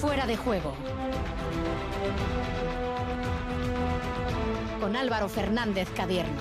[0.00, 0.72] Fuera de juego.
[4.80, 6.38] Con Álvaro Fernández Cadierno.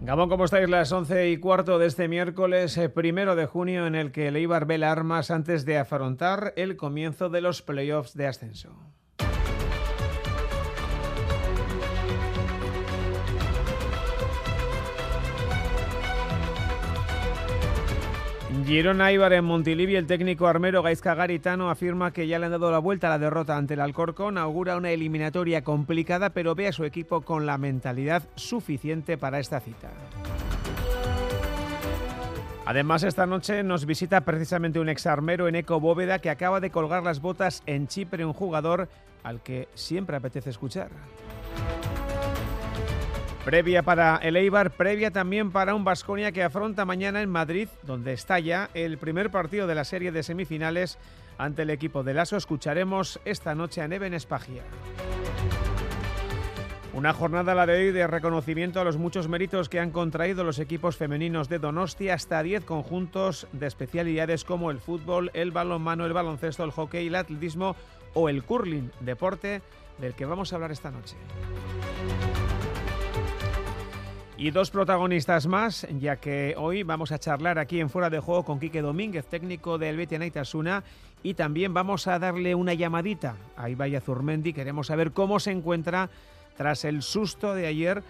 [0.00, 0.68] Gabón, ¿cómo estáis?
[0.68, 4.36] Las once y cuarto de este miércoles eh, primero de junio en el que el
[4.36, 8.76] Eibar vela armas antes de afrontar el comienzo de los playoffs de ascenso.
[18.66, 22.70] Girona Ibar en Montilivi, el técnico armero Gaizka Garitano afirma que ya le han dado
[22.70, 26.72] la vuelta a la derrota ante el Alcorcón, augura una eliminatoria complicada, pero ve a
[26.72, 29.90] su equipo con la mentalidad suficiente para esta cita.
[32.66, 37.02] Además, esta noche nos visita precisamente un exarmero en Eco Bóveda que acaba de colgar
[37.02, 38.88] las botas en Chipre, un jugador
[39.22, 40.90] al que siempre apetece escuchar.
[43.44, 48.12] Previa para el Eibar, previa también para un Vasconia que afronta mañana en Madrid, donde
[48.12, 50.98] está ya el primer partido de la serie de semifinales
[51.38, 52.36] ante el equipo de Lasso.
[52.36, 54.62] Escucharemos esta noche a Neven Espagia.
[56.92, 60.58] Una jornada la de hoy de reconocimiento a los muchos méritos que han contraído los
[60.58, 66.12] equipos femeninos de Donosti, hasta 10 conjuntos de especialidades como el fútbol, el balonmano, el
[66.12, 67.74] baloncesto, el hockey, el atletismo
[68.12, 69.62] o el curling, deporte
[69.98, 71.16] del que vamos a hablar esta noche.
[74.40, 78.42] Y dos protagonistas más, ya que hoy vamos a charlar aquí en Fuera de Juego
[78.42, 80.82] con Quique Domínguez, técnico del Betia Naitasuna,
[81.22, 84.54] y también vamos a darle una llamadita a Ibaya Zurmendi.
[84.54, 86.08] Queremos saber cómo se encuentra
[86.56, 88.02] tras el susto de ayer,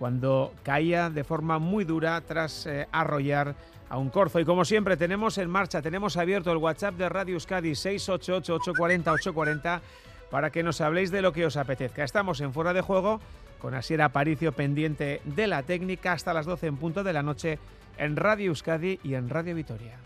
[0.00, 3.54] cuando caía de forma muy dura tras eh, arrollar
[3.88, 4.40] a un corzo.
[4.40, 9.80] Y como siempre, tenemos en marcha, tenemos abierto el WhatsApp de Radio Euskadi 688-840-840
[10.28, 12.02] para que nos habléis de lo que os apetezca.
[12.02, 13.20] Estamos en Fuera de Juego
[13.60, 17.58] con Asier Aparicio pendiente de la técnica hasta las 12 en punto de la noche
[17.98, 19.98] en Radio Euskadi y en Radio Vitoria.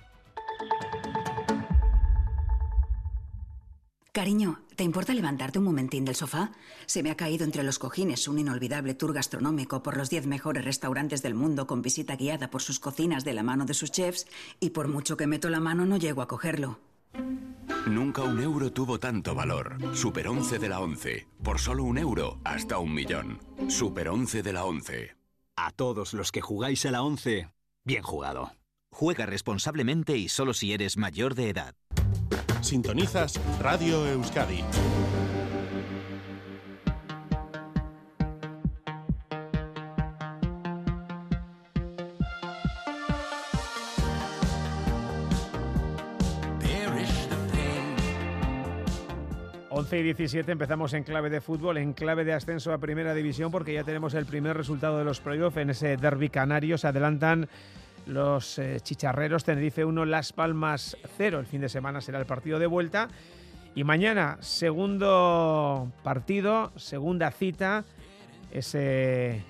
[4.12, 6.52] Cariño, ¿te importa levantarte un momentín del sofá?
[6.85, 10.67] Se me ha caído entre los cojines un inolvidable tour gastronómico por los 10 mejores
[10.67, 14.27] restaurantes del mundo con visita guiada por sus cocinas de la mano de sus chefs
[14.61, 16.79] y por mucho que meto la mano no llego a cogerlo.
[17.86, 19.77] Nunca un euro tuvo tanto valor.
[19.95, 21.27] Super 11 de la 11.
[21.42, 23.40] Por solo un euro, hasta un millón.
[23.68, 25.17] Super 11 de la 11.
[25.56, 27.50] A todos los que jugáis a la 11,
[27.84, 28.52] bien jugado.
[28.90, 31.74] Juega responsablemente y solo si eres mayor de edad.
[32.61, 34.62] Sintonizas Radio Euskadi.
[49.75, 53.51] 11 y 17 empezamos en clave de fútbol, en clave de ascenso a Primera División,
[53.51, 56.77] porque ya tenemos el primer resultado de los playoffs en ese derby canario.
[56.77, 57.49] Se adelantan
[58.05, 61.41] los eh, chicharreros, Tenerife 1, Las Palmas 0.
[61.41, 63.09] El fin de semana será el partido de vuelta.
[63.75, 67.87] Y mañana, segundo partido, segunda cita,
[68.51, 69.43] ese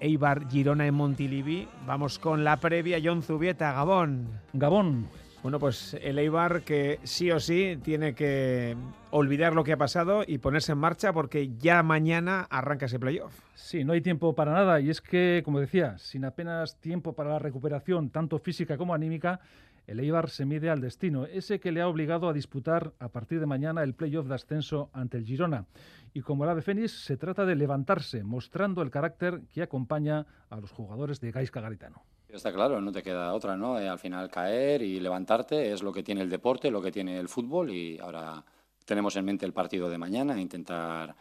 [0.00, 1.68] Eibar Girona en Montilivi.
[1.86, 4.26] Vamos con la previa, John Zubieta, Gabón.
[4.54, 5.06] Gabón,
[5.42, 8.76] bueno, pues el Eibar que sí o sí tiene que
[9.10, 13.38] olvidar lo que ha pasado y ponerse en marcha porque ya mañana arranca ese playoff.
[13.54, 17.30] Sí, no hay tiempo para nada y es que, como decía, sin apenas tiempo para
[17.30, 19.40] la recuperación, tanto física como anímica,
[19.86, 23.40] el Eibar se mide al destino, ese que le ha obligado a disputar a partir
[23.40, 25.64] de mañana el playoff de ascenso ante el Girona.
[26.12, 30.56] Y como el ave Fénix, se trata de levantarse, mostrando el carácter que acompaña a
[30.60, 32.02] los jugadores de Gaisca Garitano.
[32.28, 33.78] Está claro, no te queda otra, ¿no?
[33.78, 37.18] Eh, al final caer y levantarte es lo que tiene el deporte, lo que tiene
[37.18, 38.44] el fútbol y ahora
[38.84, 41.14] tenemos en mente el partido de mañana, intentar,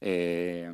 [0.00, 0.72] eh,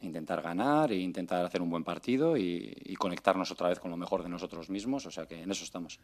[0.00, 3.96] intentar ganar e intentar hacer un buen partido y, y, conectarnos otra vez con lo
[3.96, 5.98] mejor de nosotros mismos, o sea que en eso estamos.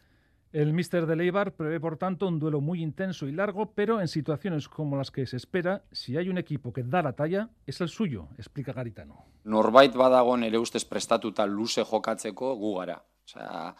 [0.53, 4.07] El míster de Leibar prevé, por tanto, un duelo muy intenso y largo, pero en
[4.07, 7.81] situaciones como las que se espera, si hay un equipo que da la talla, es
[7.81, 9.25] el suyo, explica Garitano.
[9.45, 13.01] Norbait badago nere ustez prestatuta luze jokatzeko gu gara.
[13.27, 13.75] Osea,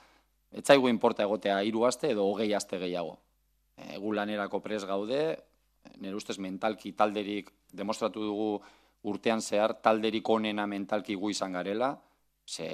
[0.51, 3.17] ez zaigu inporta egotea hiru aste edo hogei aste gehiago.
[3.77, 5.23] E, gu lanerako pres gaude,
[5.97, 8.49] nire ustez mentalki talderik demostratu dugu
[9.09, 11.97] urtean zehar talderik onena mentalki gu izan garela,
[12.47, 12.69] ze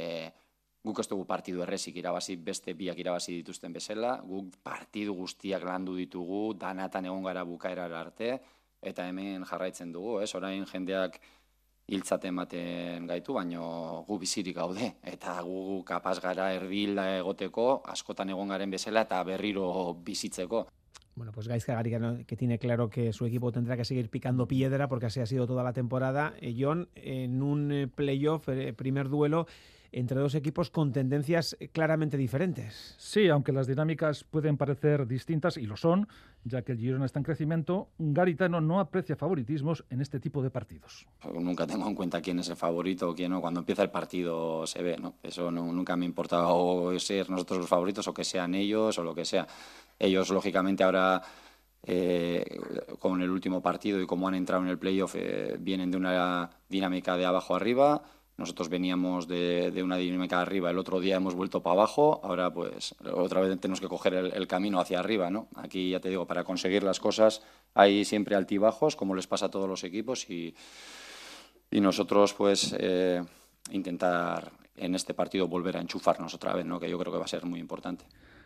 [0.83, 5.95] guk ez dugu partidu errezik irabazi, beste biak irabazi dituzten bezala, guk partidu guztiak landu
[5.98, 8.38] ditugu, danatan egon gara bukaerara arte,
[8.81, 10.31] eta hemen jarraitzen dugu, ez?
[10.36, 11.19] Orain jendeak
[11.89, 18.50] hiltzate ematen gaitu, baino gu bizirik gaude eta gu kapaz gara erdil egoteko, askotan egon
[18.50, 19.69] garen bezala eta berriro
[20.06, 20.68] bizitzeko.
[21.19, 24.88] Bueno, pues Gaizka Garicano, que tiene claro que su equipo tendrá que seguir picando piedra
[24.88, 26.33] porque así ha sido toda la temporada.
[26.39, 29.45] Eh, John, en un eh, playoff, eh, primer duelo,
[29.91, 32.95] entre dos equipos con tendencias claramente diferentes.
[32.97, 36.07] Sí, aunque las dinámicas pueden parecer distintas, y lo son,
[36.44, 40.50] ya que el Girona está en crecimiento, Garitano no aprecia favoritismos en este tipo de
[40.50, 41.07] partidos.
[41.33, 43.41] Nunca tengo en cuenta quién es el favorito o quién no.
[43.41, 45.15] Cuando empieza el partido se ve, ¿no?
[45.24, 49.13] Eso nunca me ha importado ser nosotros los favoritos o que sean ellos o lo
[49.13, 49.47] que sea.
[49.97, 51.21] Ellos, lógicamente, ahora
[51.83, 52.45] eh,
[53.00, 56.50] con el último partido y como han entrado en el playoff, eh, vienen de una
[56.68, 58.01] dinámica de abajo arriba.
[58.39, 62.95] Nosotros veníamos de, una dinámica arriba, el otro día hemos vuelto para abajo, ahora pues
[63.13, 65.50] otra vez tenemos que coger el, camino hacia arriba, ¿no?
[65.56, 67.41] Aquí ya te digo, para conseguir las cosas
[67.74, 70.56] hay siempre altibajos, como les pasa a todos los equipos y,
[71.69, 73.21] y nosotros pues eh,
[73.71, 76.80] intentar en este partido volver a enchufarnos otra vez, ¿no?
[76.80, 78.06] Que yo creo que va a ser muy importante.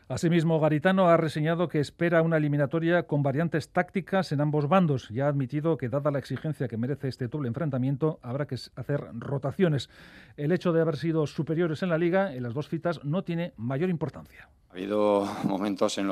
[0.09, 5.21] Asimismo, Garitano ha reseñado que espera una eliminatoria con variantes tácticas en ambos bandos y
[5.21, 9.89] ha admitido que, dada la exigencia que merece este doble enfrentamiento, habrá que hacer rotaciones.
[10.35, 13.53] El hecho de haber sido superiores en la liga en las dos citas no tiene
[13.55, 14.49] mayor importancia.
[14.69, 16.09] Ha habido momentos en,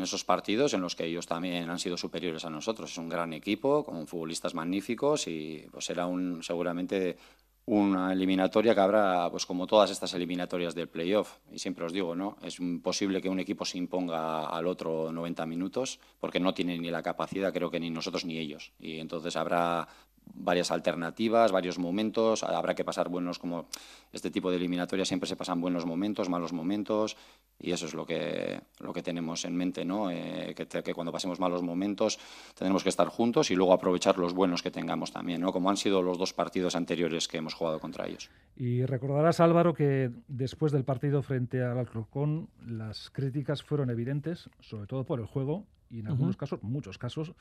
[0.00, 2.92] esos partidos en los que ellos también han sido superiores a nosotros.
[2.92, 7.16] Es un gran equipo, con futbolistas magníficos y pues era un, seguramente
[7.64, 11.38] una eliminatoria que habrá, pues como todas estas eliminatorias del playoff.
[11.52, 12.36] Y siempre os digo, ¿no?
[12.42, 16.90] Es imposible que un equipo se imponga al otro 90 minutos porque no tiene ni
[16.90, 18.72] la capacidad, creo que ni nosotros ni ellos.
[18.80, 19.88] Y entonces habrá
[20.34, 23.66] varias alternativas, varios momentos, habrá que pasar buenos como
[24.12, 27.16] este tipo de eliminatoria siempre se pasan buenos momentos, malos momentos
[27.58, 30.10] y eso es lo que lo que tenemos en mente, ¿no?
[30.10, 32.18] Eh, que, que, cuando pasemos malos momentos
[32.58, 35.52] tenemos que estar juntos y luego aprovechar los buenos que tengamos también, ¿no?
[35.52, 38.30] Como han sido los dos partidos anteriores que hemos jugado contra ellos.
[38.56, 44.86] Y recordarás Álvaro que después del partido frente al Alcorcón las críticas fueron evidentes, sobre
[44.86, 47.34] todo por el juego y en algunos casos, muchos casos,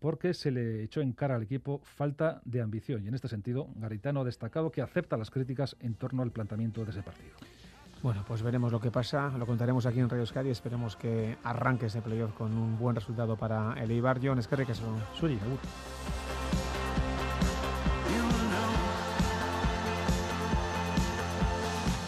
[0.00, 3.04] porque se le echó en cara al equipo falta de ambición.
[3.04, 6.84] Y en este sentido, Garitano ha destacado que acepta las críticas en torno al planteamiento
[6.84, 7.34] de ese partido.
[8.02, 11.36] Bueno, pues veremos lo que pasa, lo contaremos aquí en Radio Euskadi y esperemos que
[11.44, 14.18] arranque ese playoff con un buen resultado para el Eibar.
[14.22, 15.60] John, es que eso, Suri, seguro.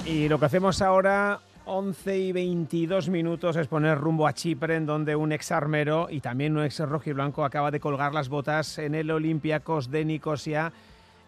[0.06, 4.86] Y lo que hacemos ahora 11 y 22 minutos es poner rumbo a Chipre, en
[4.86, 8.94] donde un ex armero y también un ex rojiblanco acaba de colgar las botas en
[8.94, 10.72] el Olympiacos de Nicosia,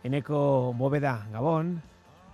[0.03, 1.83] en Eco Bóveda, Gabón.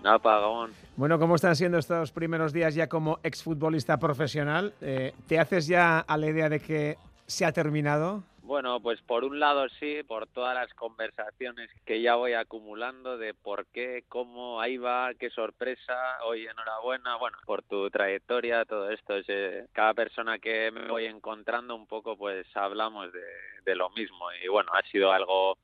[0.02, 0.70] Napa, Gabón.
[0.96, 4.72] Bueno, ¿cómo están siendo estos primeros días ya como exfutbolista profesional?
[4.80, 8.22] Eh, ¿Te haces ya a la idea de que se ha terminado?
[8.50, 13.32] Bueno, pues por un lado sí, por todas las conversaciones que ya voy acumulando de
[13.32, 19.14] por qué, cómo, ahí va, qué sorpresa, hoy enhorabuena, bueno, por tu trayectoria, todo esto,
[19.18, 23.22] es, cada persona que me voy encontrando un poco, pues hablamos de,
[23.64, 24.26] de lo mismo.
[24.42, 25.56] Y bueno, ha sido algo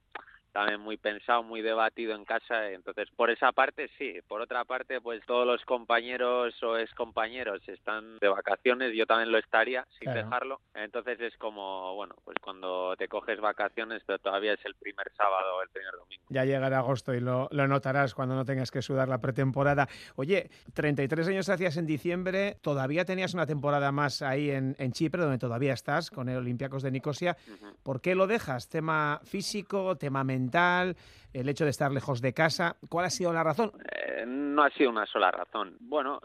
[0.56, 5.02] también muy pensado, muy debatido en casa, entonces por esa parte sí, por otra parte
[5.02, 10.62] pues todos los compañeros o excompañeros están de vacaciones, yo también lo estaría sin dejarlo,
[10.72, 15.58] entonces es como, bueno, pues cuando te coges vacaciones pero todavía es el primer sábado
[15.58, 16.24] o el primer domingo.
[16.30, 19.86] Ya llegará agosto y lo, lo notarás cuando no tengas que sudar la pretemporada.
[20.14, 25.20] Oye, 33 años hacías en diciembre, todavía tenías una temporada más ahí en, en Chipre,
[25.20, 27.36] donde todavía estás, con el Olympiacos de Nicosia.
[27.82, 28.70] ¿Por qué lo dejas?
[28.70, 30.45] ¿Tema físico, tema mental?
[30.46, 30.94] mental,
[31.40, 32.76] el hecho de estar lejos de casa.
[32.88, 33.72] ¿Cuál ha sido la razón?
[33.92, 35.76] Eh, no ha sido una sola razón.
[35.80, 36.20] Bueno,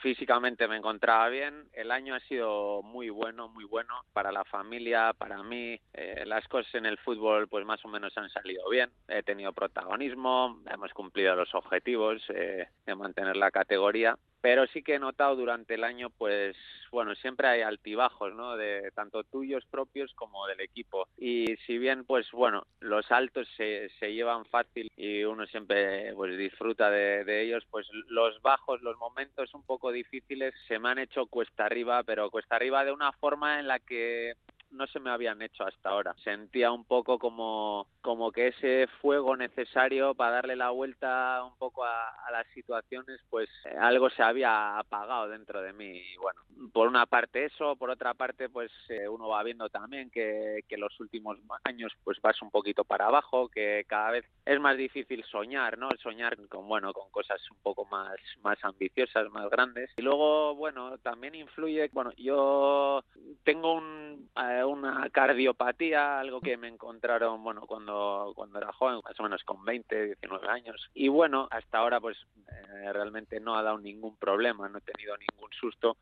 [0.00, 1.68] físicamente me encontraba bien.
[1.72, 5.78] El año ha sido muy bueno, muy bueno para la familia, para mí.
[5.92, 8.90] Eh, las cosas en el fútbol, pues más o menos han salido bien.
[9.06, 14.96] He tenido protagonismo, hemos cumplido los objetivos eh, de mantener la categoría pero sí que
[14.96, 16.54] he notado durante el año, pues
[16.92, 18.58] bueno, siempre hay altibajos, ¿no?
[18.58, 21.08] De tanto tuyos propios como del equipo.
[21.16, 26.38] Y si bien, pues bueno, los altos se, se llevan fácil y uno siempre pues
[26.38, 31.00] disfruta de, de, ellos, pues los bajos, los momentos un poco difíciles se me han
[31.00, 34.34] hecho cuesta arriba, pero cuesta arriba de una forma en la que
[34.70, 36.14] no se me habían hecho hasta ahora.
[36.22, 41.84] Sentía un poco como, como que ese fuego necesario para darle la vuelta un poco
[41.84, 46.02] a, las situaciones, pues eh, algo se había apagado dentro de mí.
[46.12, 46.40] Y bueno,
[46.72, 50.76] por una parte eso, por otra parte, pues eh, uno va viendo también que, que
[50.76, 55.24] los últimos años pues vas un poquito para abajo, que cada vez es más difícil
[55.24, 55.88] soñar, ¿no?
[56.02, 59.90] Soñar con, bueno, con cosas un poco más, más ambiciosas, más grandes.
[59.96, 63.04] Y luego, bueno, también influye, bueno, yo
[63.44, 69.18] tengo un, eh, una cardiopatía, algo que me encontraron, bueno, cuando, cuando era joven, más
[69.18, 70.90] o menos con 20, 19 años.
[70.94, 72.16] Y bueno, hasta ahora pues
[72.48, 75.96] eh, realmente no ha dado ningún problema, no he tenido ningún susto,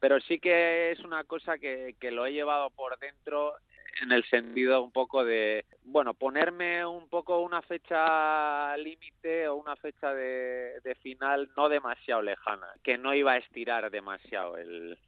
[0.00, 3.54] pero sí que es una cosa que, que lo he llevado por dentro
[4.02, 9.74] en el sentido un poco de, bueno, ponerme un poco una fecha límite o una
[9.76, 14.98] fecha de, de final no demasiado lejana, que no iba a estirar demasiado el,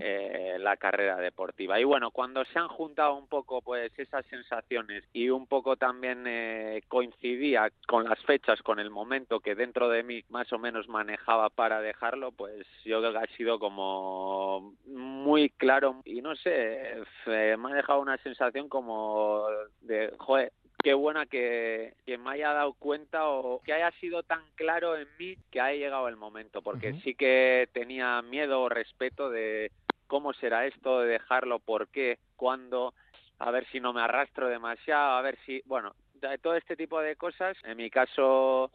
[0.00, 1.78] eh, la carrera deportiva.
[1.80, 6.24] Y bueno, cuando se han juntado un poco pues esas sensaciones y un poco también
[6.26, 10.88] eh, coincidía con las fechas, con el momento que dentro de mí más o menos
[10.88, 17.02] manejaba para dejarlo, pues yo creo que ha sido como muy claro y no sé,
[17.26, 19.46] me ha dejado una sensación como
[19.82, 24.42] de, joder, qué buena que, que, me haya dado cuenta o que haya sido tan
[24.54, 29.30] claro en mí que haya llegado el momento, porque sí que tenía miedo o respeto
[29.30, 29.70] de
[30.06, 32.94] cómo será esto, de dejarlo, por qué, cuándo,
[33.38, 35.94] a ver si no me arrastro demasiado, a ver si, bueno,
[36.42, 37.56] todo este tipo de cosas.
[37.64, 38.70] En mi caso,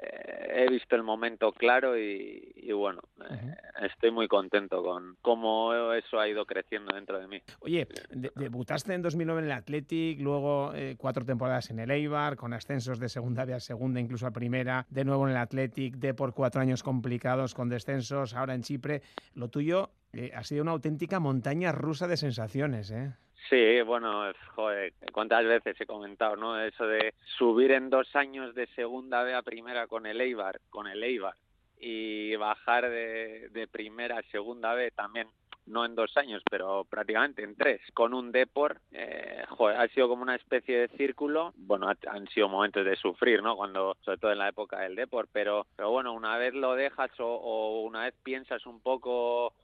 [0.00, 6.18] eh, he visto el momento claro y, bueno, eh, estoy muy contento con cómo eso
[6.18, 7.42] ha ido creciendo dentro de mí.
[7.60, 7.86] Oye,
[8.34, 12.98] debutaste en 2009 en el Athletic, luego eh, cuatro temporadas en el Eibar, con ascensos
[12.98, 16.34] de segunda B a segunda, incluso a primera, de nuevo en el Athletic, de por
[16.34, 19.02] cuatro años complicados con descensos, ahora en Chipre.
[19.34, 19.90] Lo tuyo
[20.34, 23.12] ha sido una auténtica montaña rusa de sensaciones, ¿eh?
[23.48, 26.60] Sí, bueno, joder, cuántas veces he comentado, ¿no?
[26.60, 30.86] Eso de subir en dos años de segunda B a primera con el Eibar, con
[30.86, 31.34] el Eibar,
[31.78, 35.28] y bajar de, de primera a segunda B también,
[35.66, 40.08] no en dos años, pero prácticamente en tres, con un Depor, eh, joder, ha sido
[40.08, 41.52] como una especie de círculo.
[41.56, 43.56] Bueno, han sido momentos de sufrir, ¿no?
[43.56, 47.10] Cuando, sobre todo en la época del Depor, pero, pero bueno, una vez lo dejas
[47.18, 49.54] o una vez piensas un poco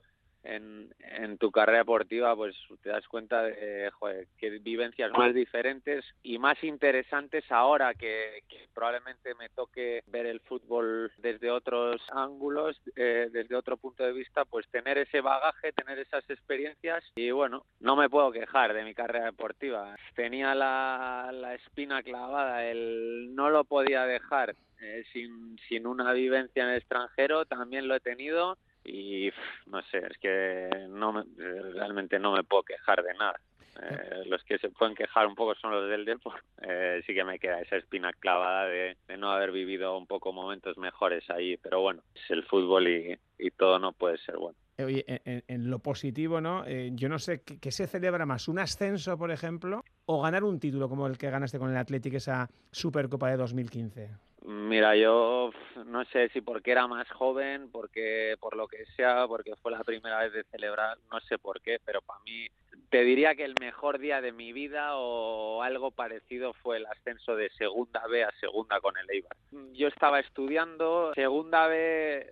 [0.45, 6.05] en, en tu carrera deportiva, pues te das cuenta de joder, que vivencias más diferentes
[6.23, 13.29] y más interesantes ahora que, probablemente me toque ver el fútbol desde otros ángulos, eh,
[13.31, 17.95] desde otro punto de vista, pues tener ese bagaje, tener esas experiencias y bueno, no
[17.95, 19.95] me puedo quejar de mi carrera deportiva.
[20.15, 26.63] Tenía la, la espina clavada, el no lo podía dejar eh, sin, sin una vivencia
[26.63, 29.31] en el extranjero, también lo he tenido y
[29.67, 33.39] no sé, es que no realmente no me puedo quejar de nada.
[33.81, 36.41] Eh, los que se pueden quejar un poco son los del deporte.
[36.61, 40.77] Eh, sí que me queda esa espina clavada de, no haber vivido un poco momentos
[40.77, 43.17] mejores ahí, pero bueno, es el fútbol y,
[43.57, 44.57] todo no puede ser bueno.
[44.77, 46.65] Eh, oye, en, lo positivo, ¿no?
[46.67, 50.89] yo no sé ¿qué, se celebra más, un ascenso, por ejemplo, o ganar un título
[50.89, 54.09] como el que ganaste con el Athletic, esa Supercopa de 2015.
[54.47, 55.51] Mira, yo
[55.87, 59.83] no sé si porque era más joven, porque por lo que sea, porque fue la
[59.83, 62.47] primera vez de celebrar, no sé por qué, pero para mí
[62.89, 67.35] te diría que el mejor día de mi vida o algo parecido fue el ascenso
[67.35, 69.35] de segunda B a segunda con el Eibar.
[69.73, 72.31] Yo estaba estudiando, segunda B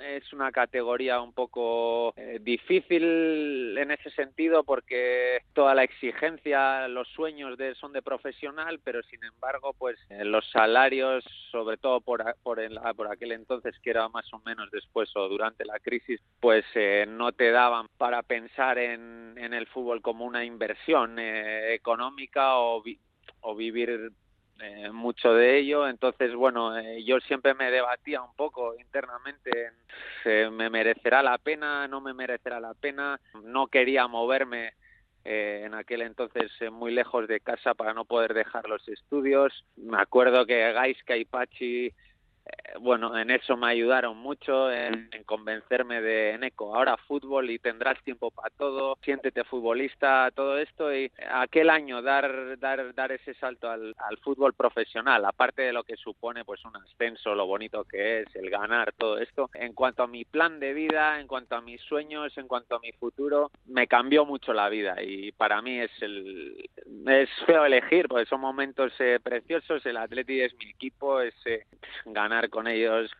[0.00, 7.08] es una categoría un poco eh, difícil en ese sentido porque toda la exigencia, los
[7.08, 12.24] sueños de, son de profesional, pero sin embargo, pues eh, los salarios, sobre todo por,
[12.42, 12.60] por,
[12.96, 17.06] por aquel entonces que era más o menos después o durante la crisis, pues eh,
[17.08, 22.82] no te daban para pensar en, en el fútbol como una inversión económica o,
[23.40, 24.12] o vivir
[24.60, 25.88] eh, mucho de ello.
[25.88, 29.50] Entonces, bueno, eh, yo siempre me debatía un poco internamente
[30.24, 33.20] en me merecerá la pena, no me merecerá la pena.
[33.42, 34.74] No quería moverme
[35.24, 39.64] eh, en aquel entonces muy lejos de casa para no poder dejar los estudios.
[39.76, 41.94] Me acuerdo que Gaiska y Pachi eh,
[42.80, 48.30] bueno, en eso me ayudaron mucho, en, convencerme de Eco, ahora fútbol y tendrás tiempo
[48.30, 53.94] para todo, siéntete futbolista, todo esto y aquel año dar dar dar ese salto al,
[53.98, 58.34] al, fútbol profesional, aparte de lo que supone pues un ascenso, lo bonito que es,
[58.34, 61.80] el ganar, todo esto, en cuanto a mi plan de vida, en cuanto a mis
[61.82, 65.90] sueños, en cuanto a mi futuro, me cambió mucho la vida y para mí es
[66.00, 66.68] el
[67.06, 71.66] es feo elegir, porque son momentos eh, preciosos, el Atleti es mi equipo, es eh,
[72.06, 73.10] ganar con ellos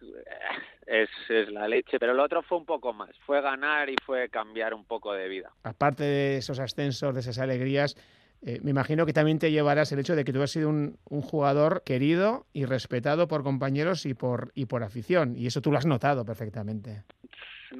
[0.86, 4.28] eh, es, la leche, pero lo otro fue un poco más, fue ganar y fue
[4.28, 5.50] cambiar un poco de vida.
[5.62, 7.96] Aparte de esos ascensos, de esas alegrías,
[8.42, 10.98] eh, me imagino que también te llevarás el hecho de que tú has sido un,
[11.08, 15.70] un, jugador querido y respetado por compañeros y por, y por afición, y eso tú
[15.70, 17.04] lo has notado perfectamente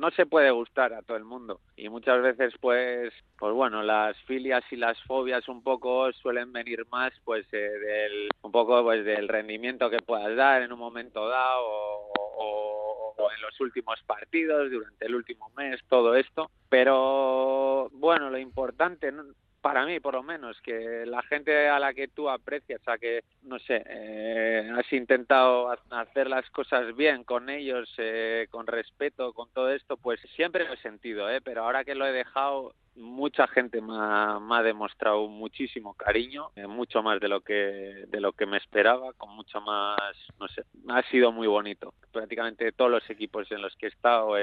[0.01, 1.61] no se puede gustar a todo el mundo.
[1.77, 6.87] Y muchas veces pues pues bueno las filias y las fobias un poco suelen venir
[6.91, 11.29] más pues eh, del un poco pues del rendimiento que puedas dar en un momento
[11.29, 16.51] dado o, o en los últimos partidos durante el último mes todo esto.
[16.71, 19.13] Pero bueno lo importante
[19.61, 23.23] para mí por lo menos, que la gente a la que tú aprecias, a que,
[23.43, 29.51] no sé, eh, has intentado hacer las cosas bien con ellos, eh, con respeto, con
[29.51, 31.41] todo esto, pues siempre lo he sentido, ¿eh?
[31.43, 37.03] pero ahora que lo he dejado, mucha gente me ha, demostrado muchísimo cariño, eh, mucho
[37.03, 39.97] más de lo que de lo que me esperaba, con mucho más,
[40.39, 41.95] no sé, ha sido muy bonito.
[42.13, 44.37] Prácticamente todos los equipos en los que he estado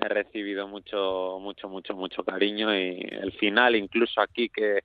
[0.00, 4.80] he, recibido mucho, mucho, mucho, mucho cariño y el final, incluso aquí que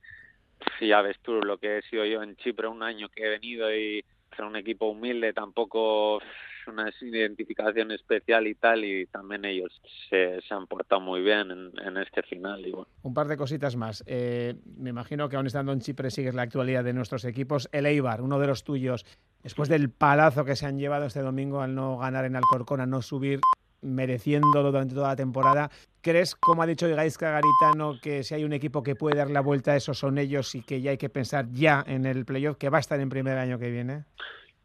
[0.80, 3.74] ya ves tú lo que he sido yo en Chipre un año que he venido
[3.74, 4.04] y
[4.36, 6.20] ser un equipo humilde tampoco
[6.66, 12.22] una identificación especial y tal, y también ellos se, han portado muy bien en, este
[12.22, 12.66] final.
[12.66, 14.02] Y Un par de cositas más.
[14.06, 17.68] Eh, me imagino que aún estando en Chipre sigues la actualidad de nuestros equipos.
[17.72, 19.04] El Eibar, uno de los tuyos,
[19.42, 22.86] después del palazo que se han llevado este domingo al no ganar en Alcorcón, a
[22.86, 23.40] no subir
[23.82, 25.70] mereciéndolo durante toda la temporada.
[26.02, 29.40] ¿Crees, como ha dicho Gaisca Garitano, que si hay un equipo que puede dar la
[29.40, 32.56] vuelta a eso son ellos y que ya hay que pensar ya en el playoff,
[32.56, 34.04] que va a estar en primer año que viene?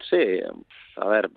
[0.09, 0.39] Sí,
[0.97, 1.29] a ver,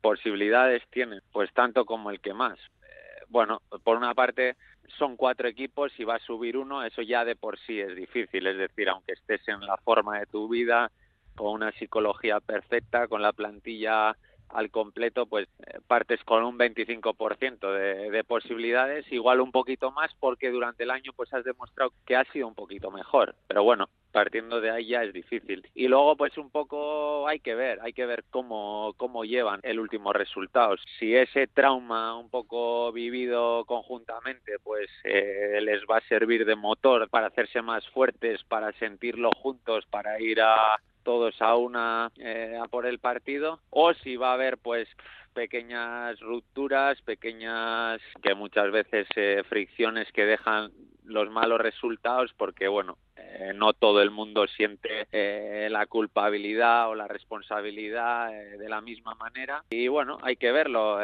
[0.00, 2.58] posibilidades tiene, pues tanto como el que más.
[2.58, 4.56] Eh, bueno, por una parte
[4.98, 8.46] son cuatro equipos y va a subir uno, eso ya de por sí es difícil,
[8.46, 10.90] es decir, aunque estés en la forma de tu vida,
[11.34, 14.16] con una psicología perfecta, con la plantilla
[14.52, 20.12] al completo, pues eh, partes con un 25% de, de posibilidades, igual un poquito más
[20.20, 23.34] porque durante el año pues has demostrado que has sido un poquito mejor.
[23.48, 25.66] Pero bueno, partiendo de ahí ya es difícil.
[25.74, 29.80] Y luego pues un poco hay que ver, hay que ver cómo, cómo llevan el
[29.80, 30.76] último resultado.
[30.98, 37.08] Si ese trauma un poco vivido conjuntamente pues eh, les va a servir de motor
[37.08, 42.66] para hacerse más fuertes, para sentirlo juntos, para ir a todos a una eh, a
[42.68, 44.88] por el partido o si va a haber pues
[45.32, 50.70] pequeñas rupturas, pequeñas que muchas veces eh, fricciones que dejan
[51.04, 56.94] los malos resultados porque bueno eh, no todo el mundo siente eh, la culpabilidad o
[56.94, 59.64] la responsabilidad eh, de la misma manera.
[59.70, 60.98] Y bueno hay que verlo.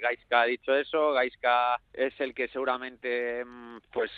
[0.00, 1.12] Gaiska ha dicho eso.
[1.12, 4.10] Gaiska es el que seguramente mm, pues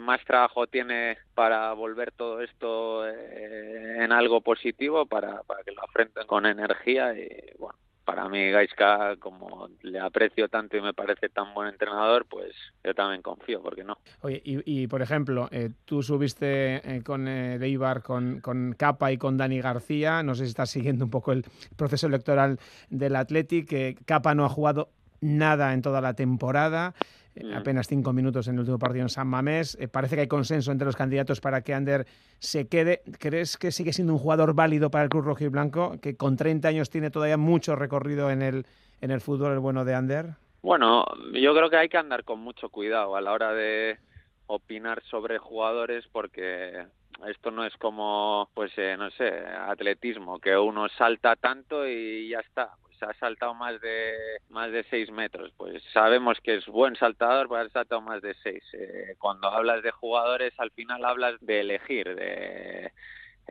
[0.00, 6.26] más trabajo tiene para volver todo esto en algo positivo para, para que lo afrenten
[6.26, 7.78] con energía y bueno
[8.10, 12.52] para mí Gaiska, como le aprecio tanto y me parece tan buen entrenador, pues
[12.82, 13.98] yo también confío, ¿por qué no?
[14.22, 19.36] Oye, y, por ejemplo, eh, tú subiste eh, con eh, con, con Capa y con
[19.36, 21.44] Dani García, no sé si estás siguiendo un poco el
[21.76, 22.58] proceso electoral
[22.88, 24.88] del Athletic, Capa no ha jugado
[25.20, 26.94] nada en toda la temporada.
[27.36, 27.54] Mm.
[27.54, 29.76] apenas cinco minutos en el último partido en San Mamés.
[29.80, 32.06] Eh, parece que hay consenso entre los candidatos para que Ander
[32.38, 33.02] se quede.
[33.18, 36.36] ¿Crees que sigue siendo un jugador válido para el Club Rojo y Blanco, que con
[36.36, 38.66] 30 años tiene todavía mucho recorrido en el,
[39.00, 40.26] en el fútbol, el bueno de Ander?
[40.62, 43.98] Bueno, yo creo que hay que andar con mucho cuidado a la hora de
[44.46, 46.84] opinar sobre jugadores porque
[47.26, 52.40] esto no es como, pues, eh, no sé, atletismo, que uno salta tanto y ya
[52.40, 52.70] está
[53.02, 54.14] ha saltado más de
[54.48, 55.52] más de seis metros.
[55.56, 58.62] Pues sabemos que es buen saltador, pues ha saltado más de seis.
[58.72, 62.92] Eh, cuando hablas de jugadores, al final hablas de elegir, de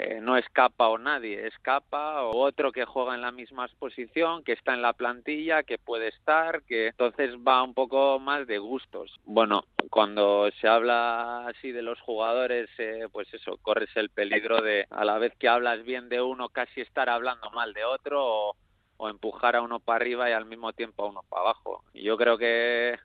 [0.01, 4.53] eh, no escapa o nadie, escapa o otro que juega en la misma posición, que
[4.53, 9.13] está en la plantilla, que puede estar, que entonces va un poco más de gustos.
[9.25, 14.85] Bueno, cuando se habla así de los jugadores, eh, pues eso, corres el peligro de
[14.89, 18.55] a la vez que hablas bien de uno, casi estar hablando mal de otro o,
[18.99, 21.83] o empujar a uno para arriba y al mismo tiempo a uno para abajo.
[21.93, 22.99] Yo creo que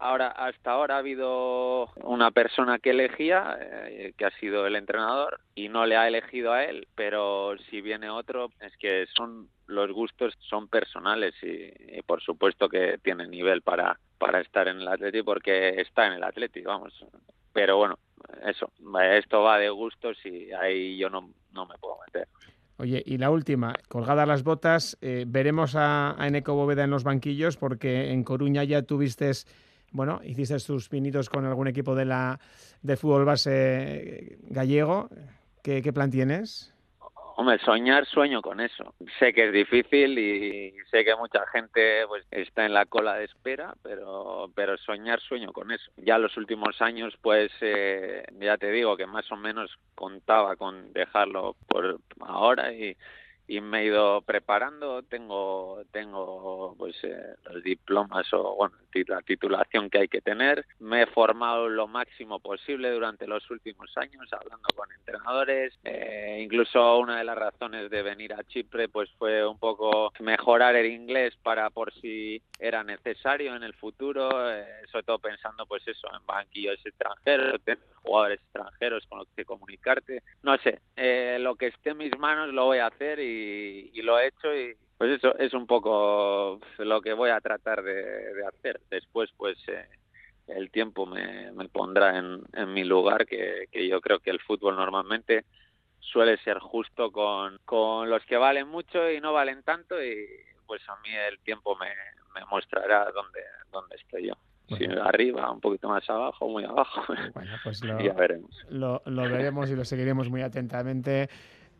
[0.00, 5.40] ahora hasta ahora ha habido una persona que elegía eh, que ha sido el entrenador
[5.54, 9.92] y no le ha elegido a él pero si viene otro es que son los
[9.92, 15.22] gustos son personales y, por supuesto que tiene nivel para para estar en el Atleti
[15.22, 17.04] porque está en el Atleti vamos
[17.52, 17.98] pero bueno
[18.46, 22.26] eso esto va de gustos y ahí yo no, no me puedo meter
[22.78, 27.04] Oye, y la última, colgadas las botas, eh, veremos a, a Eneco Bóveda en los
[27.04, 29.30] banquillos porque en Coruña ya tuviste,
[29.92, 32.40] bueno, hiciste tus pinitos con algún equipo de la,
[32.82, 35.10] del fútbol base gallego.
[35.62, 36.72] ¿Qué, qué plan tienes?
[37.34, 38.94] Hombre, soñar sueño con eso.
[39.18, 43.24] Sé que es difícil y sé que mucha gente pues está en la cola de
[43.24, 45.90] espera, pero pero soñar sueño con eso.
[45.96, 50.92] Ya los últimos años, pues eh, ya te digo que más o menos contaba con
[50.92, 52.96] dejarlo por ahora y
[53.52, 55.02] y me he ido preparando.
[55.02, 60.64] Tengo, tengo pues eh, los diplomas o bueno, la titulación que hay que tener.
[60.78, 65.78] Me he formado lo máximo posible durante los últimos años, hablando con entrenadores.
[65.84, 70.74] Eh, incluso una de las razones de venir a Chipre pues fue un poco mejorar
[70.76, 75.86] el inglés para por si era necesario en el futuro, eh, sobre todo pensando pues
[75.86, 77.60] eso en banquillos extranjeros,
[78.02, 80.22] jugadores extranjeros con los que comunicarte.
[80.42, 83.41] No sé, eh, lo que esté en mis manos lo voy a hacer y,
[84.02, 88.44] lo he hecho y pues eso es un poco lo que voy a tratar de,
[88.46, 88.80] hacer.
[88.90, 89.86] Después pues eh,
[90.48, 95.44] el tiempo me, pondrá en, mi lugar, que, yo creo que el fútbol normalmente
[96.00, 100.26] suele ser justo con, con los que valen mucho y no valen tanto y
[100.66, 101.90] pues a mí el tiempo me,
[102.34, 104.34] me mostrará dónde, dónde estoy yo
[104.76, 107.02] si arriba, un poquito más abajo, muy abajo.
[107.34, 108.64] Bueno, pues lo, ya veremos.
[108.70, 111.28] Lo, veremos y lo seguiremos muy atentamente.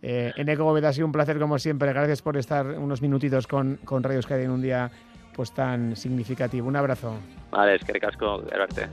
[0.02, 1.92] Eh, Eneco ha sido un placer como siempre.
[1.92, 4.90] Gracias por estar unos minutitos con, con Radio Euskadi en un día
[5.34, 6.68] pues tan significativo.
[6.68, 7.14] Un abrazo.
[7.50, 8.88] Vale, es que casco de verte.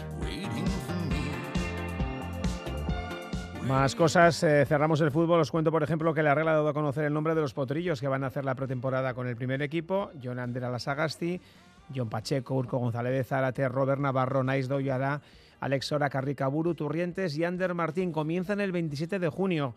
[3.67, 5.41] Más cosas, eh, cerramos el fútbol.
[5.41, 7.53] Os cuento, por ejemplo, que la Real ha dado a conocer el nombre de los
[7.53, 10.11] potrillos que van a hacer la pretemporada con el primer equipo.
[10.23, 11.39] John Andera Lasagasti,
[11.93, 15.21] John Pacheco, Urco González de Zárate, Robert Navarro, Nais Doyara,
[15.59, 18.11] Alex Sora, Carricaburu, Turrientes y Ander Martín.
[18.11, 19.75] Comienzan el 27 de junio.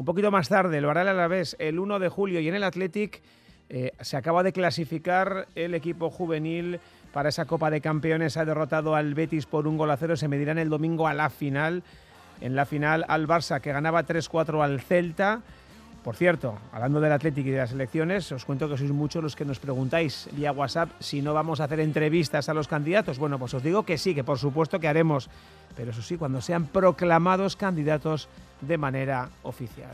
[0.00, 2.64] Un poquito más tarde, lo hará el Alavés el 1 de julio y en el
[2.64, 3.20] Athletic
[3.68, 6.80] eh, se acaba de clasificar el equipo juvenil
[7.12, 8.38] para esa Copa de Campeones.
[8.38, 10.16] Ha derrotado al Betis por un gol a cero.
[10.16, 11.82] Se medirán el domingo a la final.
[12.40, 15.42] En la final al Barça que ganaba 3-4 al Celta.
[16.02, 19.36] Por cierto, hablando del Atlético y de las elecciones, os cuento que sois muchos los
[19.36, 23.18] que nos preguntáis vía WhatsApp si no vamos a hacer entrevistas a los candidatos.
[23.18, 25.28] Bueno, pues os digo que sí, que por supuesto que haremos,
[25.76, 28.28] pero eso sí, cuando sean proclamados candidatos
[28.60, 29.92] de manera oficial.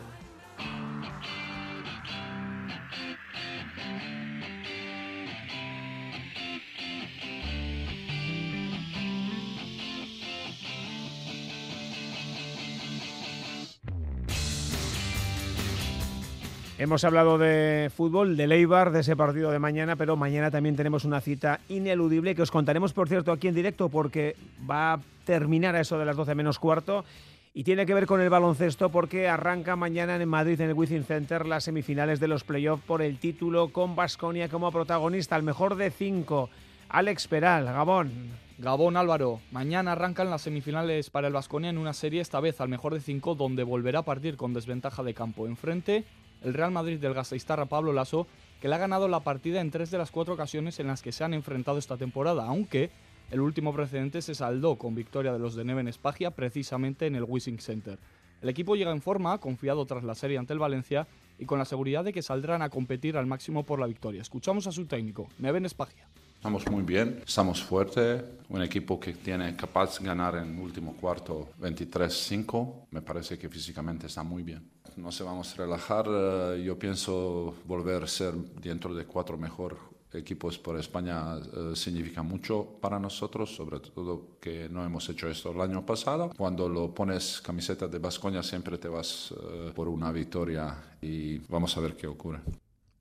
[16.79, 21.07] Hemos hablado de fútbol, de Leibar, de ese partido de mañana, pero mañana también tenemos
[21.07, 24.37] una cita ineludible que os contaremos, por cierto, aquí en directo porque
[24.71, 27.07] va a terminar a eso de las 12 menos cuarto
[27.55, 31.05] y tiene que ver con el baloncesto porque arranca mañana en Madrid, en el Wizzing
[31.05, 35.77] Center, las semifinales de los playoffs por el título con Basconia como protagonista, al mejor
[35.77, 36.51] de cinco.
[36.91, 38.13] Alex Peral, Gabón.
[38.59, 42.69] Gabón Álvaro, mañana arrancan las semifinales para el Basconia en una serie esta vez al
[42.69, 45.47] mejor de cinco donde volverá a partir con desventaja de campo.
[45.47, 46.05] Enfrente
[46.43, 48.27] el Real Madrid del Gasteiztarra Pablo Lasso,
[48.61, 51.13] que le ha ganado la partida en tres de las cuatro ocasiones en las que
[51.13, 52.91] se han enfrentado esta temporada, aunque
[53.31, 57.25] el último precedente se saldó con victoria de los de Neven Espagia precisamente en el
[57.25, 57.99] Wissing Center.
[58.41, 61.07] El equipo llega en forma, confiado tras la serie ante el Valencia
[61.39, 64.23] y con la seguridad de que saldrán a competir al máximo por la victoria.
[64.23, 66.07] Escuchamos a su técnico, Neven Espagia.
[66.37, 71.49] Estamos muy bien, estamos fuertes, un equipo que tiene capaz de ganar en último cuarto
[71.61, 74.71] 23-5, me parece que físicamente está muy bien.
[74.97, 79.77] No se vamos a relajar, eh, yo pienso volver a ser dentro de cuatro mejor
[80.13, 85.53] equipos por España eh, significa mucho para nosotros, sobre todo que no hemos hecho esto
[85.53, 86.31] el año pasado.
[86.37, 91.77] Cuando lo pones camiseta de Bascoña siempre te vas eh, por una victoria y vamos
[91.77, 92.41] a ver qué ocurre.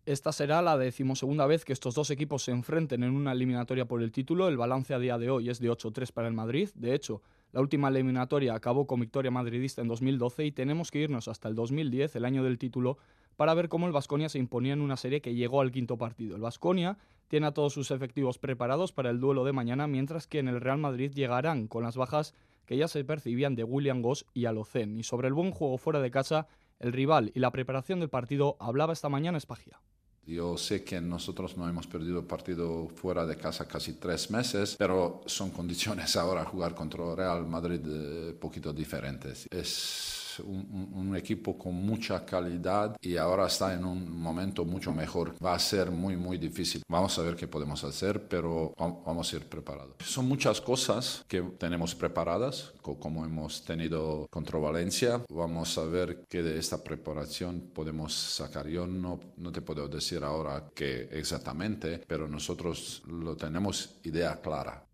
[0.05, 4.03] Esta será la decimosegunda vez que estos dos equipos se enfrenten en una eliminatoria por
[4.03, 4.47] el título.
[4.47, 6.69] El balance a día de hoy es de 8-3 para el Madrid.
[6.75, 11.27] De hecho, la última eliminatoria acabó con victoria madridista en 2012 y tenemos que irnos
[11.27, 12.99] hasta el 2010, el año del título,
[13.35, 16.35] para ver cómo el Vasconia se imponía en una serie que llegó al quinto partido.
[16.35, 20.37] El Vasconia tiene a todos sus efectivos preparados para el duelo de mañana, mientras que
[20.37, 22.35] en el Real Madrid llegarán con las bajas
[22.67, 24.97] que ya se percibían de William Goss y Alocen.
[24.99, 28.55] Y sobre el buen juego fuera de casa, el rival y la preparación del partido
[28.59, 29.79] hablaba esta mañana Espagia.
[30.27, 35.21] Yo sé que nosotros no hemos perdido partido fuera de casa casi tres meses, pero
[35.27, 39.47] son condiciones ahora jugar contra Real Madrid eh, poquito diferentes.
[39.51, 45.33] Es un, equipo con mucha calidad y ahora está en un momento mucho mejor.
[45.43, 46.81] Va a ser muy, muy difícil.
[46.89, 49.95] Vamos a ver qué podemos hacer, pero vamos a ir preparados.
[50.03, 55.23] Son muchas cosas que tenemos preparadas, como hemos tenido contra Valencia.
[55.29, 58.67] Vamos a ver qué de esta preparación podemos sacar.
[58.67, 64.85] Yo no, no te puedo decir ahora qué exactamente, pero nosotros lo tenemos idea clara.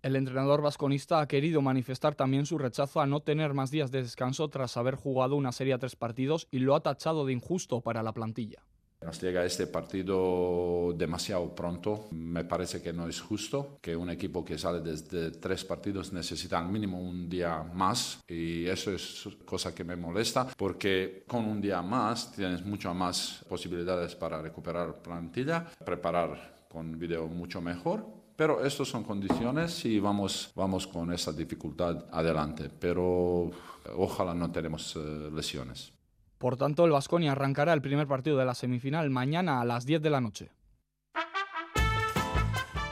[0.00, 4.02] El entrenador vasconista ha querido manifestar también su rechazo a no tener más días de
[4.02, 7.80] descanso tras haber jugado una serie a tres partidos y lo ha tachado de injusto
[7.80, 8.62] para la plantilla.
[9.00, 12.06] Nos llega este partido demasiado pronto.
[12.12, 16.58] Me parece que no es justo que un equipo que sale desde tres partidos necesita
[16.58, 21.60] al mínimo un día más y eso es cosa que me molesta porque con un
[21.60, 28.64] día más tienes muchas más posibilidades para recuperar plantilla, preparar con video mucho mejor pero
[28.64, 32.70] estas son condiciones y vamos, vamos con esa dificultad adelante.
[32.70, 33.50] Pero
[33.96, 35.92] ojalá no tenemos eh, lesiones.
[36.38, 40.02] Por tanto, el Vasconia arrancará el primer partido de la semifinal mañana a las 10
[40.02, 40.50] de la noche.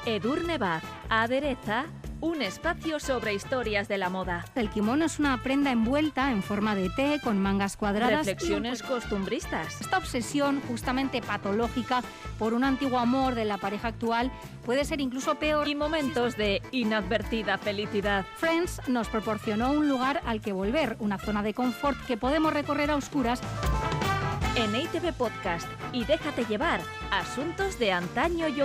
[0.04, 1.86] Edurne Baz, adereza
[2.20, 4.44] un espacio sobre historias de la moda.
[4.54, 8.26] El kimono es una prenda envuelta en forma de T con mangas cuadradas.
[8.26, 9.80] Reflexiones costumbristas.
[9.80, 12.02] Esta obsesión justamente patológica
[12.38, 14.30] por un antiguo amor de la pareja actual
[14.64, 15.68] puede ser incluso peor.
[15.68, 18.24] Y momentos de inadvertida felicidad.
[18.36, 22.90] Friends nos proporcionó un lugar al que volver, una zona de confort que podemos recorrer
[22.90, 23.40] a oscuras.
[24.56, 28.56] En ITV Podcast y déjate llevar, asuntos de antaño y.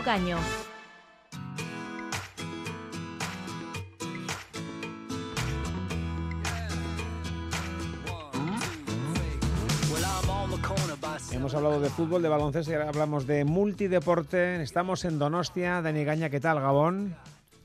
[11.41, 14.61] Hemos hablado de fútbol, de baloncesto y ahora hablamos de multideporte.
[14.61, 15.81] Estamos en Donostia.
[15.81, 17.15] Dani Gaña, ¿qué tal, Gabón?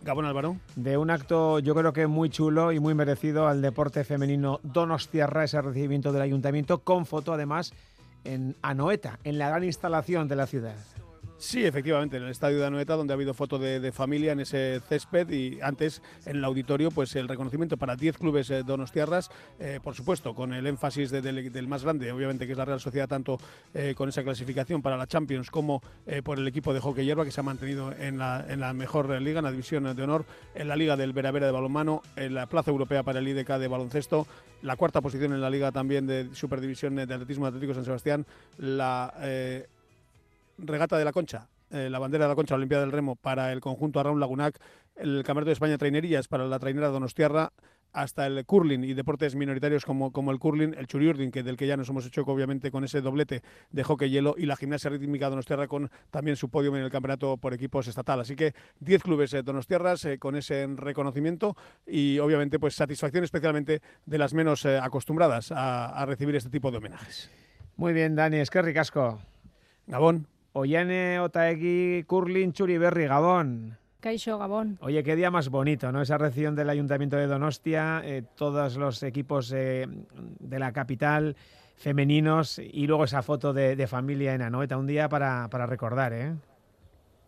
[0.01, 0.57] Gabón Álvaro.
[0.77, 5.45] De un acto, yo creo que muy chulo y muy merecido al deporte femenino Donostiarra,
[5.45, 7.75] ese recibimiento del ayuntamiento, con foto además
[8.25, 10.77] en Anoeta, en la gran instalación de la ciudad.
[11.39, 14.81] Sí, efectivamente, en el estadio de Anoeta, donde ha habido foto de, familia en ese
[14.89, 19.79] césped y antes en el auditorio, pues el reconocimiento para 10 clubes eh, donostiarras, eh,
[19.83, 23.39] por supuesto, con el énfasis del más grande, obviamente, que es la Real Sociedad, tanto
[23.75, 25.83] eh, con esa clasificación para la Champions como
[26.25, 29.45] por el equipo de hockey hierba, que se ha mantenido en la, mejor liga, en
[29.45, 33.03] la división de honor, en la Liga del Veravera de balonmano, en la Plaza Europea
[33.03, 34.27] para el IDK de baloncesto,
[34.63, 38.25] la cuarta posición en la Liga también de Superdivisión de Atletismo Atlético San Sebastián,
[38.59, 39.13] la
[40.59, 43.61] regata de la Concha, eh, la bandera de la Concha Olimpiada del Remo para el
[43.61, 44.59] conjunto Arraun Lagunac,
[44.97, 47.53] el Campeonato de España Trainerías para la trainera Donostiarra,
[47.97, 51.67] hasta el curling y deportes minoritarios como, como el curling, el churiurdin, que del que
[51.67, 55.31] ya nos hemos hecho obviamente con ese doblete de hockey hielo, y la gimnasia rítmica
[55.31, 58.21] Donostiarra con también su podio en el campeonato por equipos estatal.
[58.21, 63.81] Así que 10 clubes de Donostiarras eh, con ese reconocimiento y obviamente pues satisfacción especialmente
[64.05, 67.31] de las menos eh, acostumbradas a, a, recibir este tipo de homenajes.
[67.77, 69.21] Muy bien, Dani, es que ricasco.
[69.87, 70.36] Gabón.
[70.57, 73.77] Ollane Otaegui Curlin Churiberri, Gabón.
[74.01, 74.79] Caixo, Gabón.
[74.81, 76.01] Oye, qué día más bonito, ¿no?
[76.01, 79.87] Esa recepción del Ayuntamiento de Donostia, eh, todos los equipos eh,
[80.41, 81.37] de la capital
[81.75, 86.35] femeninos y luego esa foto de, familia en Anoeta, un día para, para recordar, ¿eh?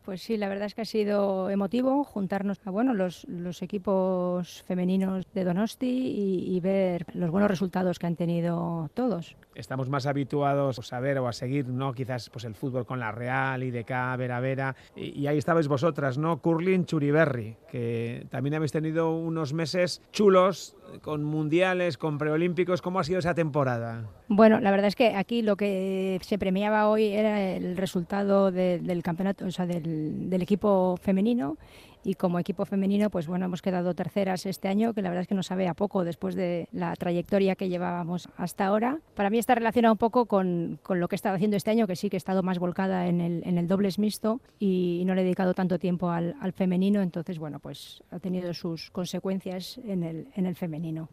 [0.06, 4.62] Pues sí, la verdad es que ha sido emotivo juntarnos a bueno, los, los equipos
[4.62, 10.06] femeninos de Donosti y, y, ver los buenos resultados que han tenido todos estamos más
[10.06, 11.92] habituados a ver o a seguir, ¿no?
[11.92, 14.76] Quizás pues el fútbol con la Real, IDK, Vera Vera.
[14.96, 16.40] Y, y ahí estabais vosotras, ¿no?
[16.40, 22.80] Curling Churiberri, que también habéis tenido unos meses chulos con mundiales, con preolímpicos.
[22.80, 24.04] ¿Cómo ha sido esa temporada?
[24.28, 29.02] Bueno, la verdad es que aquí lo que se premiaba hoy era el resultado del
[29.02, 31.56] campeonato, o sea, del, del equipo femenino
[32.04, 35.28] y como equipo femenino, pues bueno, hemos quedado terceras este año, que la verdad es
[35.28, 38.98] que nos sabe a poco después de la trayectoria que llevábamos hasta ahora.
[39.14, 41.86] Para mí está relacionado un poco con, con lo que he estado haciendo este año,
[41.86, 45.14] que sí que he estado más volcada en el, en el dobles mixto y, no
[45.14, 49.78] le he dedicado tanto tiempo al, al, femenino, entonces bueno, pues ha tenido sus consecuencias
[49.78, 51.08] en el, en el femenino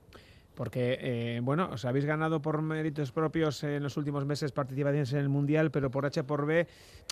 [0.56, 5.20] porque eh, bueno, os habéis ganado por méritos propios en los últimos meses participaciones en
[5.20, 6.68] el Mundial, pero por H por B,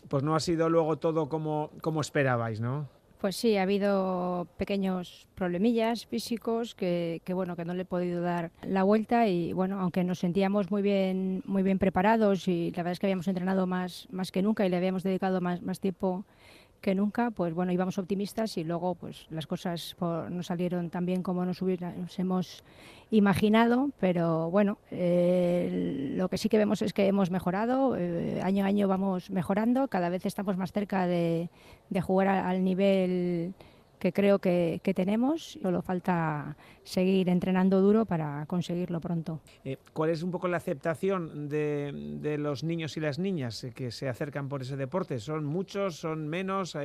[0.07, 2.87] pues no ha sido luego todo como, como esperabais, ¿no?
[3.23, 8.51] Pues sí, ha habido pequeños problemillas físicos que, bueno que no le he podido dar
[8.63, 12.91] la vuelta y bueno aunque nos sentíamos muy bien muy bien preparados y la verdad
[12.91, 16.25] es que habíamos entrenado más más que nunca y le habíamos dedicado más más tiempo
[16.83, 21.23] que nunca, pues bueno, íbamos optimistas y luego pues las cosas no salieron tan bien
[21.23, 22.61] como nos, hubiéramos
[23.13, 28.65] imaginado, pero bueno, eh, lo que sí que vemos es que hemos mejorado, eh, año
[28.65, 31.49] a año vamos mejorando, cada vez estamos más cerca de,
[31.89, 33.53] de jugar al nivel
[33.99, 35.59] que creo que, tenemos.
[35.61, 39.39] Solo falta seguir entrenando duro para conseguirlo pronto.
[39.63, 44.09] Eh, ¿Cuál es un poco la aceptación de, los niños y las niñas que se
[44.09, 45.19] acercan por ese deporte?
[45.19, 45.95] ¿Son muchos?
[45.97, 46.75] ¿Son menos?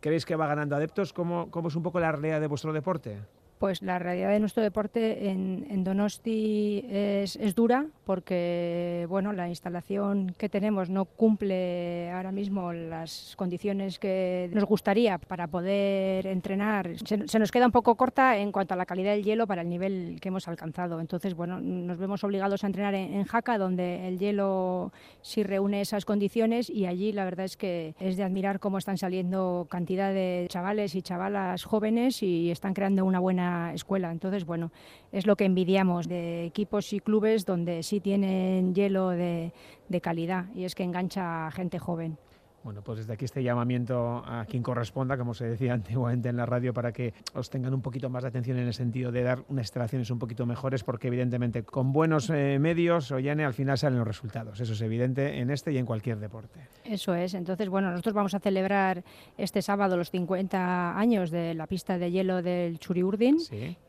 [0.00, 1.12] ¿Creéis que va ganando adeptos?
[1.12, 3.18] ¿Cómo, ¿Cómo es un poco la realidad de vuestro deporte?
[3.64, 10.50] Pues la realidad de nuestro deporte en, Donosti es, dura porque bueno, la instalación que
[10.50, 16.90] tenemos no cumple ahora mismo las condiciones que nos gustaría para poder entrenar.
[17.06, 19.70] Se, nos queda un poco corta en cuanto a la calidad del hielo para el
[19.70, 21.00] nivel que hemos alcanzado.
[21.00, 25.80] Entonces, bueno, nos vemos obligados a entrenar en, en Jaca, donde el hielo sí reúne
[25.80, 30.12] esas condiciones y allí la verdad es que es de admirar cómo están saliendo cantidad
[30.12, 34.10] de chavales y chavalas jóvenes y están creando una buena escuela.
[34.10, 34.70] Entonces, bueno,
[35.12, 39.52] es lo que envidiamos de equipos y clubes donde sí tienen hielo de,
[40.02, 42.18] calidad y es que engancha a gente joven.
[42.64, 46.46] Bueno, pues desde aquí este llamamiento a quien corresponda, como se decía antiguamente en la
[46.46, 49.44] radio, para que os tengan un poquito más de atención en el sentido de dar
[49.50, 53.98] unas instalaciones un poquito mejores, porque evidentemente con buenos eh, medios, Ollane, al final salen
[53.98, 54.60] los resultados.
[54.60, 56.60] Eso es evidente en este y en cualquier deporte.
[56.84, 57.34] Eso es.
[57.34, 59.04] Entonces, bueno, nosotros vamos a celebrar
[59.36, 63.36] este sábado los 50 años de la pista de hielo del Churiurdin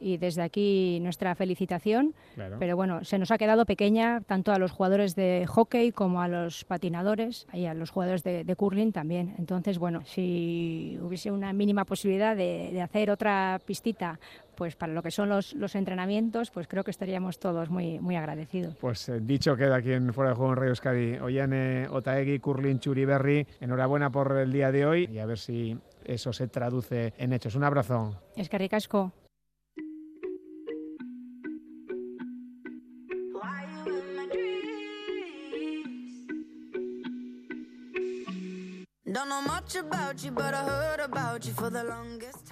[0.01, 2.13] y desde aquí nuestra felicitación.
[2.59, 6.27] Pero bueno, se nos ha quedado pequeña tanto a los jugadores de hockey como a
[6.27, 8.55] los patinadores y a los jugadores de, de
[8.91, 9.35] también.
[9.37, 14.19] Entonces, bueno, si hubiese una mínima posibilidad de, hacer otra pistita
[14.55, 18.15] pues para lo que son los, los, entrenamientos, pues creo que estaríamos todos muy, muy
[18.15, 18.75] agradecidos.
[18.75, 21.17] Pues eh, dicho queda aquí en Fuera de Juego en Radio Euskadi.
[21.17, 26.31] Ollane Otaegui, Curlin Churiberri, enhorabuena por el día de hoy y a ver si eso
[26.31, 27.55] se traduce en hechos.
[27.55, 28.15] Un abrazo.
[28.35, 29.11] Es que ricasco.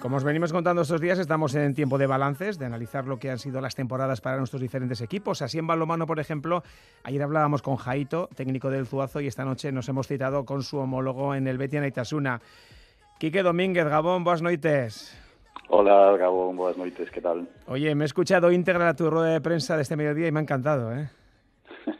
[0.00, 3.30] Como os venimos contando estos días, estamos en tiempo de balances, de analizar lo que
[3.30, 5.40] han sido las temporadas para nuestros diferentes equipos.
[5.40, 6.62] Así en balomano, por ejemplo,
[7.02, 10.78] ayer hablábamos con Jaito, técnico del Zuazo, y esta noche nos hemos citado con su
[10.78, 12.40] homólogo en el Betia Naitasuna.
[13.18, 15.18] Quique Domínguez, Gabón, buenas noches.
[15.68, 17.48] Hola, Gabón, buenas noches, ¿qué tal?
[17.68, 20.42] Oye, me he escuchado íntegra tu rueda de prensa de este mediodía y me ha
[20.42, 21.08] encantado, ¿eh?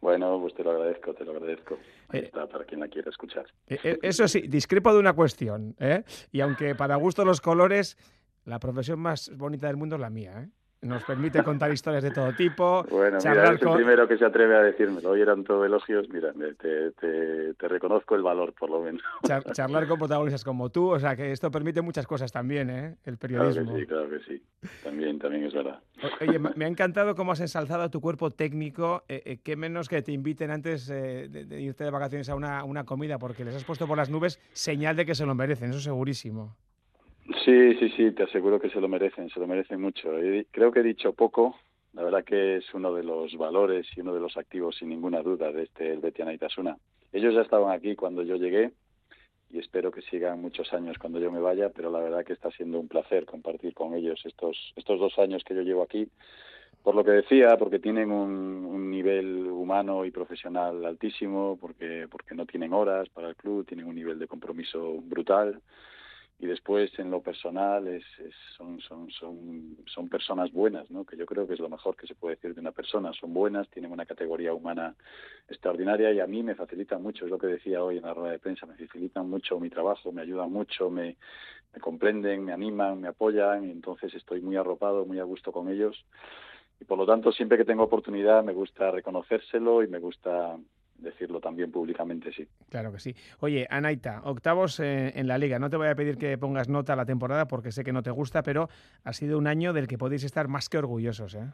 [0.00, 1.76] Bueno, pues te lo agradezco, te lo agradezco.
[2.08, 3.46] Ahí eh, está, para quien la quiera escuchar.
[3.66, 6.04] Eh, eh, eso sí, discrepo de una cuestión, ¿eh?
[6.32, 7.96] Y aunque para gusto los colores,
[8.44, 10.48] la profesión más bonita del mundo es la mía, ¿eh?
[10.82, 12.84] Nos permite contar historias de todo tipo.
[12.90, 15.10] Bueno, mira, es el primero que se atreve a decírmelo.
[15.10, 16.08] Hoy eran todo elogios.
[16.08, 19.02] Mira, te, te, reconozco el valor, por lo menos.
[19.52, 22.96] charlar con protagonistas como tú, o sea, que esto permite muchas cosas también, ¿eh?
[23.04, 23.72] El periodismo.
[23.72, 24.42] Claro que sí, claro que sí.
[24.82, 25.80] También, también es verdad.
[26.20, 29.04] Oye, me ha encantado cómo has ensalzado a tu cuerpo técnico.
[29.08, 32.64] Eh, eh, qué menos que te inviten antes eh, de, irte de vacaciones a una,
[32.64, 35.70] una comida, porque les has puesto por las nubes señal de que se lo merecen,
[35.70, 36.56] eso segurísimo.
[37.44, 40.10] Sí, sí, sí, te aseguro que se lo merecen, se lo merecen mucho.
[40.52, 41.56] creo que he dicho poco,
[41.92, 45.22] la verdad que es uno de los valores y uno de los activos sin ninguna
[45.22, 46.76] duda de este el Betiana Itasuna.
[47.12, 48.70] Ellos ya estaban aquí cuando yo llegué
[49.50, 52.50] y espero que sigan muchos años cuando yo me vaya, pero la verdad que está
[52.52, 56.08] siendo un placer compartir con ellos estos, estos dos años que yo llevo aquí.
[56.84, 62.36] Por lo que decía, porque tienen un, un nivel humano y profesional altísimo, porque, porque
[62.36, 65.60] no tienen horas para el club, tienen un nivel de compromiso brutal
[66.38, 68.04] y después en lo personal es,
[68.56, 71.04] son, son, son, son personas buenas, ¿no?
[71.04, 73.12] que yo creo que es lo mejor que se puede decir de una persona.
[73.14, 74.94] Son buenas, tienen una categoría humana
[75.48, 78.32] extraordinaria y a mí me facilitan mucho, es lo que decía hoy en la rueda
[78.32, 81.16] de prensa, me facilitan mucho mi trabajo, me ayudan mucho, me,
[81.72, 85.70] me comprenden, me animan, me apoyan y entonces estoy muy arropado, muy a gusto con
[85.70, 86.04] ellos.
[86.78, 90.58] Y por lo tanto, siempre que tengo oportunidad me gusta reconocérselo y me gusta
[90.98, 92.46] decirlo también públicamente, sí.
[92.68, 93.14] Claro que sí.
[93.40, 95.58] Oye, Anaita, octavos eh, en la liga.
[95.58, 98.02] No te voy a pedir que pongas nota a la temporada porque sé que no
[98.02, 98.68] te gusta, pero
[99.04, 101.46] ha sido un año del que podéis estar más que orgullosos, ¿eh?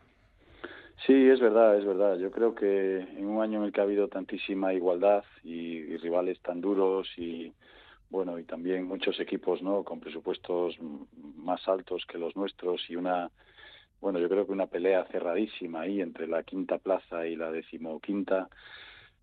[1.07, 2.17] Sí, es verdad, es verdad.
[2.19, 6.41] Yo creo que en un año en el que ha habido tantísima igualdad y, rivales
[6.41, 7.53] tan duros y
[8.09, 9.83] bueno y también muchos equipos, ¿no?
[9.83, 10.79] Con presupuestos
[11.37, 13.31] más altos que los nuestros y una
[14.01, 18.49] bueno, yo creo que una pelea cerradísima ahí entre la quinta plaza y la decimoquinta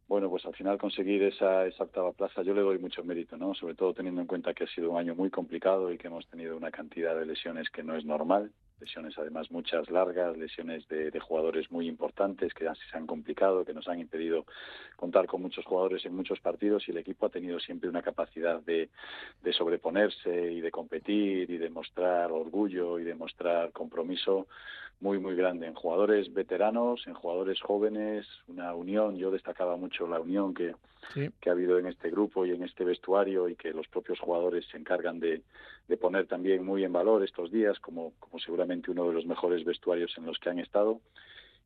[0.09, 3.53] bueno, pues al final conseguir esa, esa octava plaza yo le doy mucho mérito, ¿no?
[3.53, 6.25] Sobre todo teniendo en cuenta que ha sido un año muy complicado y que hemos
[6.27, 11.11] tenido una cantidad de lesiones que no es normal, lesiones además muchas largas, lesiones de,
[11.19, 14.45] jugadores muy importantes que se han complicado, que nos han impedido
[14.95, 18.59] contar con muchos jugadores en muchos partidos y el equipo ha tenido siempre una capacidad
[18.61, 18.89] de,
[19.43, 24.47] de sobreponerse y de competir y de mostrar orgullo y de mostrar compromiso
[24.99, 29.17] muy, muy grande en jugadores veteranos, en jugadores jóvenes, una unión.
[29.17, 30.75] Yo destacaba mucho la unión que,
[31.13, 34.65] que ha habido en este grupo y en este vestuario y que los propios jugadores
[34.69, 35.41] se encargan de,
[35.87, 39.63] de poner también muy en valor estos días, como, como seguramente uno de los mejores
[39.63, 40.99] vestuarios en los que han estado.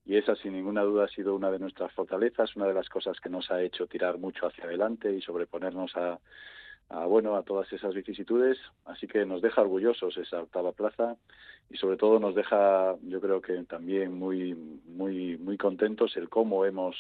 [0.06, 3.19] Y esa, sin ninguna duda, ha sido una de nuestras fortalezas, una de las cosas
[3.19, 6.19] que nos ha hecho tirar mucho hacia adelante y sobreponernos a,
[6.89, 8.58] a, bueno, a todas esas vicisitudes.
[8.86, 11.15] Así que nos deja orgullosos esa octava plaza
[11.69, 16.65] y sobre todo nos deja, yo creo que también muy, muy, muy contentos el cómo
[16.65, 16.96] hemos,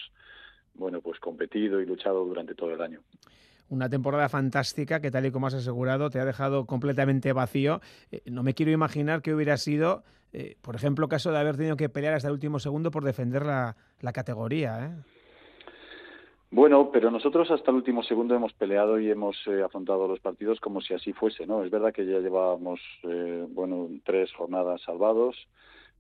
[0.73, 3.01] bueno, pues competido y luchado durante todo el año
[3.69, 7.81] una temporada fantástica que tal y como has asegurado te ha dejado completamente vacío.
[8.11, 11.75] Eh, no me quiero imaginar que hubiera sido, eh, por ejemplo, caso de haber tenido
[11.75, 14.85] que pelear hasta el último segundo por defender la, la categoría.
[14.85, 14.91] ¿eh?
[16.55, 20.59] Bueno, pero nosotros hasta el último segundo hemos peleado y hemos eh, afrontado los partidos
[20.59, 21.63] como si así fuese, ¿no?
[21.63, 25.35] Es verdad que ya llevábamos, eh, bueno, tres jornadas salvados,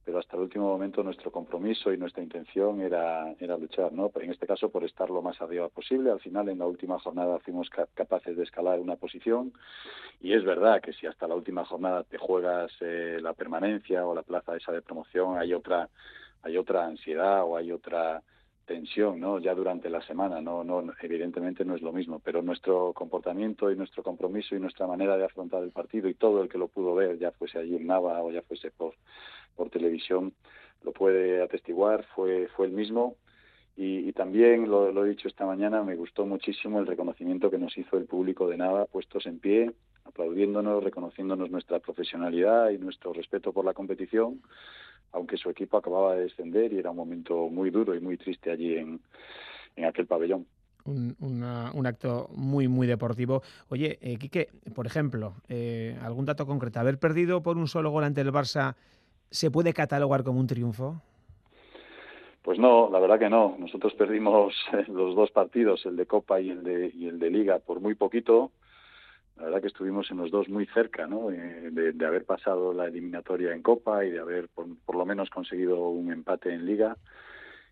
[0.05, 4.11] pero hasta el último momento nuestro compromiso y nuestra intención era, era luchar, ¿no?
[4.13, 6.11] En este caso por estar lo más arriba posible.
[6.11, 9.53] Al final, en la última jornada fuimos capaces de escalar una posición
[10.21, 14.13] y es verdad que si hasta la última jornada te juegas eh, la permanencia o
[14.13, 15.89] la plaza esa de promoción, hay otra,
[16.43, 18.21] hay otra ansiedad o hay otra
[18.65, 19.39] tensión, ¿no?
[19.39, 23.75] Ya durante la semana, no, no, evidentemente no es lo mismo, pero nuestro comportamiento y
[23.75, 26.95] nuestro compromiso y nuestra manera de afrontar el partido y todo el que lo pudo
[26.95, 28.95] ver, ya fuese allí en Nava o ya fuese por,
[29.71, 30.33] televisión,
[30.83, 33.15] lo puede atestiguar, fue, fue el mismo.
[33.75, 37.57] Y, y también, lo, lo, he dicho esta mañana, me gustó muchísimo el reconocimiento que
[37.57, 39.71] nos hizo el público de Nava, puestos en pie,
[40.05, 44.41] aplaudiéndonos, reconociéndonos nuestra profesionalidad y nuestro respeto por la competición
[45.13, 48.51] aunque su equipo acababa de descender y era un momento muy duro y muy triste
[48.51, 48.99] allí en,
[49.75, 50.45] en aquel pabellón.
[50.85, 53.41] Un, un, acto muy, muy deportivo.
[53.69, 56.81] Oye, eh, Quique, por ejemplo, eh, algún dato concreto.
[56.81, 58.75] ¿Haber perdido por un solo gol ante el Barça
[59.29, 61.01] se puede catalogar como un triunfo?
[62.41, 63.55] Pues no, la verdad que no.
[63.57, 64.53] Nosotros perdimos
[64.89, 67.95] los dos partidos, el de Copa y el de, y el de Liga, por muy
[67.95, 68.51] poquito
[69.37, 71.31] la verdad que estuvimos en los dos muy cerca, ¿no?
[71.31, 75.89] Eh, de, haber pasado la eliminatoria en Copa y de haber por, lo menos conseguido
[75.89, 76.97] un empate en Liga.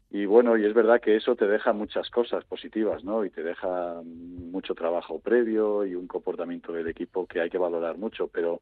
[0.09, 3.23] Y bueno, y es verdad que eso te deja muchas cosas positivas, ¿no?
[3.23, 7.97] Y te deja mucho trabajo previo y un comportamiento del equipo que hay que valorar
[7.97, 8.61] mucho, pero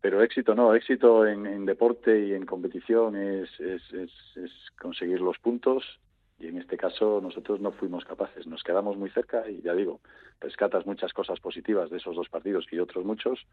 [0.00, 5.98] pero éxito no, éxito en, deporte y en competición es, es, es conseguir los puntos
[6.38, 10.00] y en este caso nosotros no fuimos capaces, nos quedamos muy cerca y ya digo,
[10.40, 13.46] rescatas muchas cosas positivas de esos dos partidos y otros muchos,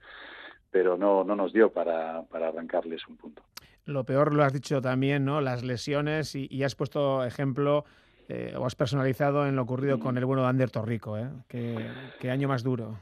[0.72, 3.44] pero no, no nos dio para, para arrancarles un punto.
[3.86, 5.42] Lo peor lo has dicho también, ¿no?
[5.42, 7.84] Las lesiones y, has puesto ejemplo
[8.30, 11.30] eh, o has personalizado en lo ocurrido con el bueno de Ander Torrico, ¿eh?
[11.50, 12.98] qué año más duro.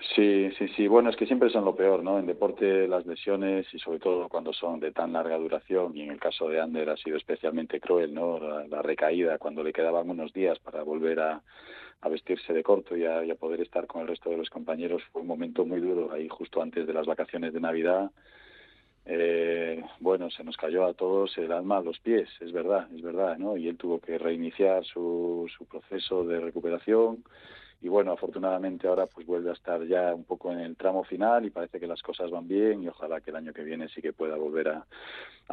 [0.00, 0.86] Sí, sí, sí.
[0.88, 2.18] Bueno, es que siempre son lo peor, ¿no?
[2.18, 6.10] En deporte las lesiones y sobre todo cuando son de tan larga duración y en
[6.10, 8.38] el caso de Ander ha sido especialmente cruel, ¿no?
[8.66, 11.42] La, recaída cuando le quedaban unos días para volver a,
[12.00, 15.22] a vestirse de corto y a, poder estar con el resto de los compañeros fue
[15.22, 18.10] un momento muy duro ahí justo antes de las vacaciones de Navidad.
[19.06, 23.02] Eh, bueno, se nos cayó a todos el alma a los pies, es verdad, es
[23.02, 23.56] verdad, ¿no?
[23.56, 27.24] Y él tuvo que reiniciar su, su proceso de recuperación
[27.84, 31.44] y bueno, afortunadamente ahora pues vuelve a estar ya un poco en el tramo final
[31.44, 34.00] y parece que las cosas van bien y ojalá que el año que viene sí
[34.00, 34.86] que pueda volver a,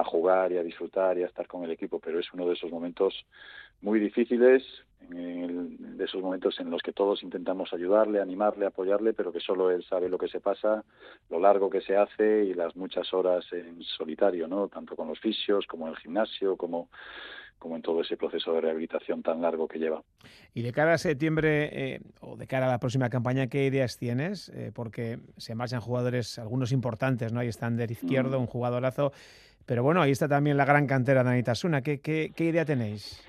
[0.06, 2.72] jugar y a disfrutar y a estar con el equipo, pero es uno de esos
[2.72, 3.26] momentos
[3.82, 4.64] muy difíciles,
[5.10, 9.84] de esos momentos en los que todos intentamos ayudarle, animarle, apoyarle, pero que solo él
[9.84, 10.86] sabe lo que se pasa,
[11.30, 14.70] lo largo que se hace y las muchas horas en solitario, ¿no?
[14.70, 16.88] Tanto con los fisios como en el gimnasio, como
[17.62, 20.02] como en todo ese proceso de rehabilitación tan largo que lleva.
[20.56, 23.98] Y de cara a septiembre eh, o de cara a la próxima campaña, ¿qué ideas
[23.98, 24.50] tienes?
[24.50, 27.40] Eh, porque se marchan jugadores, algunos importantes, ¿no?
[27.40, 28.42] Ahí están del izquierdo, mm.
[28.42, 29.14] un jugadorazo,
[29.68, 31.84] pero bueno, ahí está también la gran cantera de Anitasuna.
[31.84, 33.24] ¿Qué, qué, qué idea tenéis?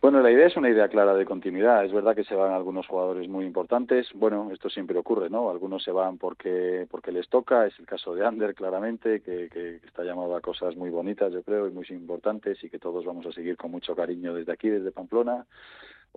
[0.00, 1.84] Bueno, la idea es una idea clara de continuidad.
[1.84, 4.06] Es verdad que se van algunos jugadores muy importantes.
[4.14, 5.50] Bueno, esto siempre ocurre, ¿no?
[5.50, 7.66] Algunos se van porque porque les toca.
[7.66, 11.42] Es el caso de Ander, claramente, que, que está llamado a cosas muy bonitas, yo
[11.42, 14.68] creo, y muy importantes y que todos vamos a seguir con mucho cariño desde aquí,
[14.68, 15.46] desde Pamplona.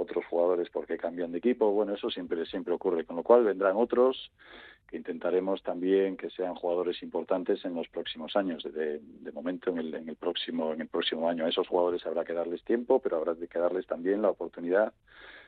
[0.01, 1.71] Otros jugadores porque cambian de equipo.
[1.71, 3.03] Bueno, eso siempre siempre ocurre.
[3.03, 4.31] Con lo cual vendrán otros
[4.87, 8.63] que intentaremos también que sean jugadores importantes en los próximos años.
[8.63, 12.05] De, de momento, en el, en el, próximo en el próximo año, a esos jugadores
[12.05, 14.93] habrá que darles tiempo, pero habrá que darles también la oportunidad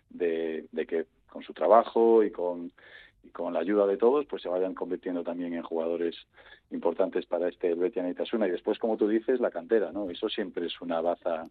[0.09, 2.73] de, de que con su trabajo y con
[3.23, 6.15] y con la ayuda de todos pues se vayan convirtiendo también en jugadores
[6.71, 10.65] importantes para este Betia Itasuna y después como tú dices la cantera no eso siempre
[10.65, 11.47] es una baza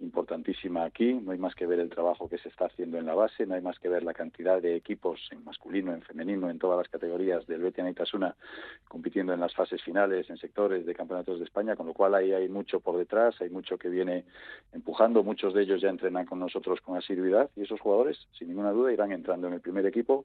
[0.00, 1.12] importantísima aquí.
[1.12, 3.54] No hay más que ver el trabajo que se está haciendo en la base no
[3.54, 6.88] hay más que ver la cantidad de equipos en masculino en femenino en todas las
[6.88, 8.34] categorías del Betia Itasuna
[8.88, 12.32] compitiendo en las fases finales en sectores de campeonatos de España con lo cual ahí
[12.32, 14.24] hay mucho por detrás hay mucho que viene
[14.72, 15.22] empujando.
[15.22, 18.92] Muchos de ellos ya entrenan con nosotros con asiduidad y esos jugadores sin ninguna duda
[18.92, 20.24] irán entrando en el primer equipo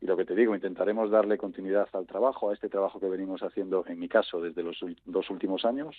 [0.00, 3.42] y lo que te digo, intentaremos darle continuidad al trabajo, a este trabajo que venimos
[3.42, 5.94] haciendo, en mi caso, desde los dos últimos años,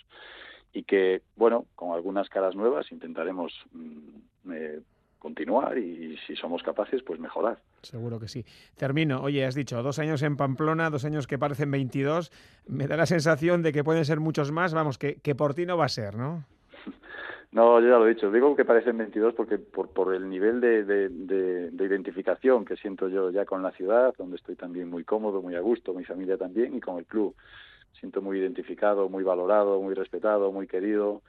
[0.74, 4.80] y que, bueno, con algunas caras nuevas intentaremos mm, eh,
[5.20, 7.60] continuar y, si somos capaces, pues mejorar.
[7.84, 8.44] Seguro que sí.
[8.76, 9.22] Termino.
[9.22, 12.32] Oye, has dicho dos años en Pamplona, dos años que parecen 22.
[12.66, 14.74] Me da la sensación de que pueden ser muchos más.
[14.74, 16.46] Vamos, que, que por ti no va a ser, ¿no?
[17.52, 18.32] No, ya lo he dicho.
[18.32, 23.46] Digo que parecen 22 porque por, por el nivel de, identificación que siento yo ya
[23.46, 26.80] con la ciudad, donde estoy también muy cómodo, muy a gusto, mi familia también, y
[26.80, 27.36] con el club.
[28.00, 31.22] Siento muy identificado, muy valorado, muy respetado, muy querido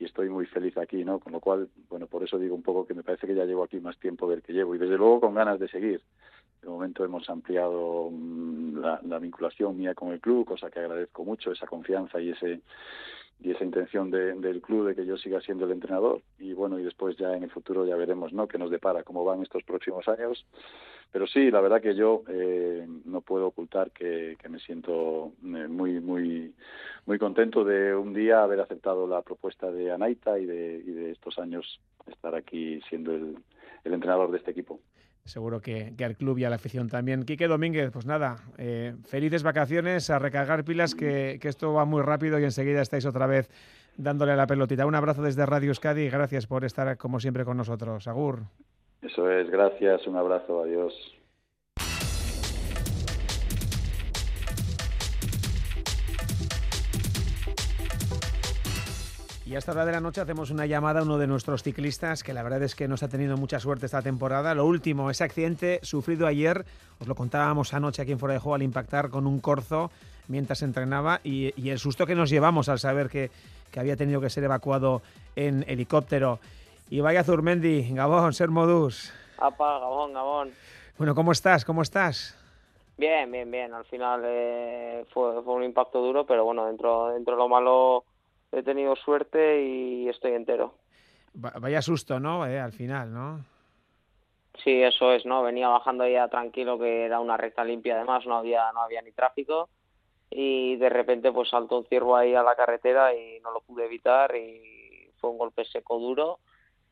[0.00, 1.18] y estoy muy feliz aquí, ¿no?
[1.18, 3.64] Con lo cual, bueno, por eso digo un poco que me parece que ya llevo
[3.64, 6.00] aquí más tiempo del que llevo y desde luego con ganas de seguir.
[6.62, 11.24] De momento hemos ampliado mm, la, la vinculación mía con el club, cosa que agradezco
[11.24, 12.60] mucho, esa confianza y ese
[13.40, 16.22] y esa intención del club de que yo siga siendo el entrenador.
[16.38, 19.24] Y bueno y después ya en el futuro ya veremos no qué nos depara cómo
[19.24, 20.44] van estos próximos años.
[21.12, 26.00] Pero sí la verdad que yo eh, no puedo ocultar que, me siento eh, muy
[26.00, 26.52] muy
[27.06, 31.38] muy contento de un día haber aceptado la propuesta de Anaita de, y de estos
[31.38, 34.80] años estar aquí siendo el entrenador de este equipo
[35.28, 37.24] seguro que, al club y a la afición también.
[37.24, 42.38] Quique Domínguez, pues nada, eh, felices vacaciones, a recargar pilas, que, esto va muy rápido
[42.38, 43.48] y enseguida estáis otra vez
[43.96, 44.86] dándole la pelotita.
[44.86, 48.06] Un abrazo desde Radio Euskadi y gracias por estar como siempre con nosotros.
[48.08, 48.40] Agur.
[49.02, 51.17] Eso es, gracias, un abrazo, adiós.
[59.48, 62.22] Y a esta hora de la noche hacemos una llamada a uno de nuestros ciclistas
[62.22, 64.54] que la verdad es que nos ha tenido mucha suerte esta temporada.
[64.54, 66.66] Lo último, ese accidente sufrido ayer,
[67.00, 69.90] os lo contábamos anoche aquí en Fuera de Juego al impactar con un corzo
[70.28, 73.30] mientras entrenaba y, el susto que nos llevamos al saber que,
[73.74, 75.00] había tenido que ser evacuado
[75.34, 76.40] en helicóptero.
[76.90, 79.14] Y vaya Zurmendi, Gabón, Ser Modus.
[79.38, 80.50] Apa, Gabón, Gabón.
[80.98, 81.64] Bueno, ¿cómo estás?
[81.64, 82.36] ¿Cómo estás?
[82.98, 83.72] Bien, bien, bien.
[83.72, 88.04] Al final eh, fue, fue un impacto duro, pero bueno, dentro, dentro de lo malo
[88.52, 90.74] he tenido suerte y estoy entero.
[91.34, 92.46] Vaya susto, ¿no?
[92.46, 93.44] Eh, al final, ¿no?
[94.64, 95.42] Sí, eso es, ¿no?
[95.42, 99.12] Venía bajando ya tranquilo, que era una recta limpia además, no había, no había ni
[99.12, 99.68] tráfico
[100.30, 103.86] y de repente pues saltó un ciervo ahí a la carretera y no lo pude
[103.86, 106.40] evitar y fue un golpe seco duro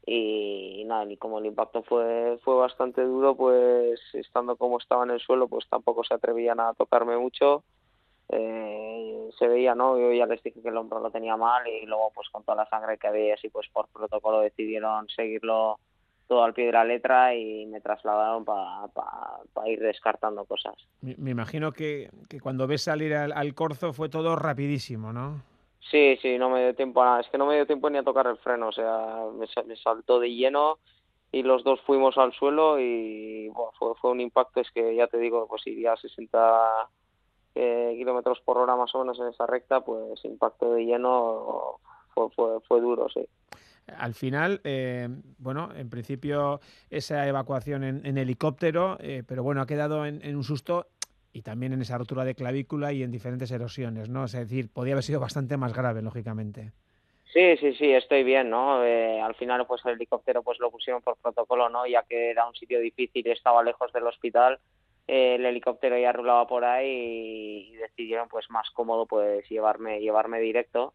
[0.07, 5.11] y, nada, y como el impacto fue, fue bastante duro, pues estando como estaba en
[5.11, 7.65] el suelo, pues tampoco se atrevían a tocarme mucho
[8.29, 9.99] eh, se veía, ¿no?
[9.99, 12.65] Yo ya les dije que el hombro lo tenía mal y luego pues con toda
[12.65, 15.79] la sangre que había así pues por protocolo decidieron seguirlo
[16.27, 20.75] todo al pie de la letra y me trasladaron para pa, ir descartando cosas.
[21.01, 25.43] Me, imagino que, que, cuando ves salir al, corzo fue todo rapidísimo, ¿no?
[25.89, 27.21] Sí, sí, no me dio tiempo a nada.
[27.21, 29.77] Es que no me dio tiempo ni a tocar el freno, o sea, me, me
[29.77, 30.79] saltó de lleno
[31.31, 35.07] y los dos fuimos al suelo y bueno, fue, fue un impacto, es que ya
[35.07, 36.89] te digo, pues iría a 60
[37.97, 41.81] kilómetros por hora más o menos en esa recta, pues impacto de lleno
[42.15, 43.27] fue, fue, fue duro, sí.
[43.99, 50.07] Al final, eh, bueno, en principio esa evacuación en, helicóptero, eh, pero bueno, ha quedado
[50.07, 50.89] en, un susto
[51.33, 54.25] y también en esa rotura de clavícula y en diferentes erosiones, ¿no?
[54.25, 56.73] Es decir, podía haber sido bastante más grave, lógicamente.
[57.33, 58.83] Sí, sí, sí, estoy bien, ¿no?
[58.85, 61.87] Eh, al final, pues el helicóptero pues lo pusieron por protocolo, ¿no?
[61.87, 64.59] Ya que era un sitio difícil y estaba lejos del hospital,
[65.07, 70.95] el helicóptero ya rulaba por ahí y, decidieron pues más cómodo pues llevarme llevarme directo.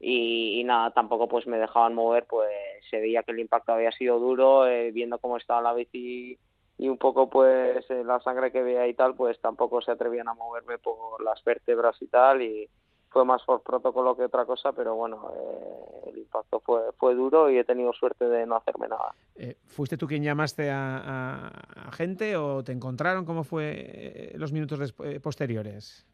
[0.00, 2.50] Y, nada tampoco pues me dejaban mover pues
[2.88, 6.38] se veía que el impacto había sido duro eh, viendo cómo estaba la bici
[6.78, 10.28] y un poco pues eh, la sangre que veía y tal pues tampoco se atrevían
[10.28, 12.68] a moverme por las vértebras y tal y
[13.10, 17.50] fue más por protocolo que otra cosa, pero bueno, eh, el impacto fue, fue duro
[17.50, 19.14] y he tenido suerte de no hacerme nada.
[19.36, 21.50] Eh, ¿Fuiste tú quien llamaste a,
[21.92, 23.24] gente o te encontraron?
[23.24, 26.06] ¿Cómo fue eh, los minutos posteriores?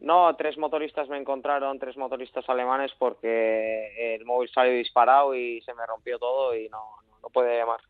[0.00, 5.74] No, tres motoristas me encontraron, tres motoristas alemanes, porque el móvil salió disparado y se
[5.74, 6.82] me rompió todo y no,
[7.22, 7.80] no, puede llamar.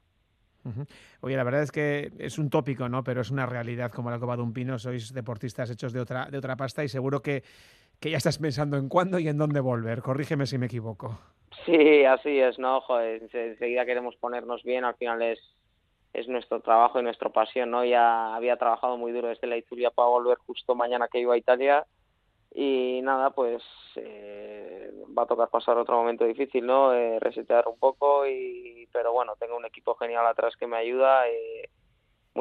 [1.21, 3.05] Oye, la verdad es que es un tópico, ¿no?
[3.05, 4.79] Pero es una realidad como la Copa de un Pino.
[4.79, 7.45] Sois deportistas hechos de otra, de otra pasta y seguro que
[8.01, 10.03] que ya estás pensando en cuándo y en dónde volver.
[10.03, 11.19] Corrígeme si me equivoco.
[11.67, 12.81] Sí, así es, ¿no?
[12.81, 15.39] Joder, enseguida queremos ponernos bien, al final es,
[16.15, 17.85] es nuestro trabajo y nuestra pasión, ¿no?
[17.85, 21.39] Ya había trabajado muy duro desde la Ituria para volver justo mañana que iba a
[21.39, 21.87] Italia
[22.53, 23.63] y nada, pues
[23.97, 26.93] eh, va a tocar pasar otro momento difícil, ¿no?
[26.95, 31.29] Eh, resetear un poco y pero bueno, tengo un equipo genial atrás que me ayuda.
[31.29, 31.69] Eh,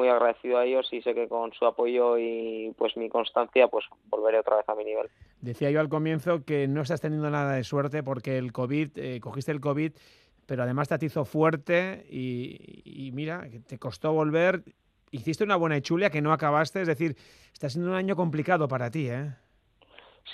[0.00, 3.84] muy agradecido a ellos y sé que con su apoyo y pues mi constancia pues
[4.06, 5.10] volveré otra vez a mi nivel.
[5.42, 9.20] Decía yo al comienzo que no estás teniendo nada de suerte porque el COVID, eh,
[9.20, 9.92] cogiste el COVID,
[10.46, 14.62] pero además te atizó fuerte y, mira, te costó volver.
[15.10, 17.14] Hiciste una buena chulia que no acabaste, es decir,
[17.52, 19.34] está siendo un año complicado para ti, ¿eh?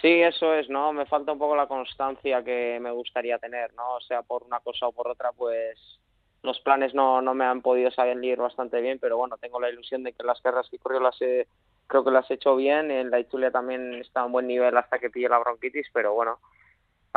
[0.00, 0.92] Sí, eso es, ¿no?
[0.92, 3.96] Me falta un poco la constancia que me gustaría tener, ¿no?
[3.96, 5.98] O sea, por una cosa o por otra, pues
[6.42, 10.02] los planes no, no me han podido salir bastante bien, pero bueno, tengo la ilusión
[10.02, 11.46] de que las carreras que corrió las he,
[11.86, 12.90] creo que las he hecho bien.
[12.90, 16.14] En la Itulia también está a un buen nivel hasta que pille la bronquitis, pero
[16.14, 16.38] bueno,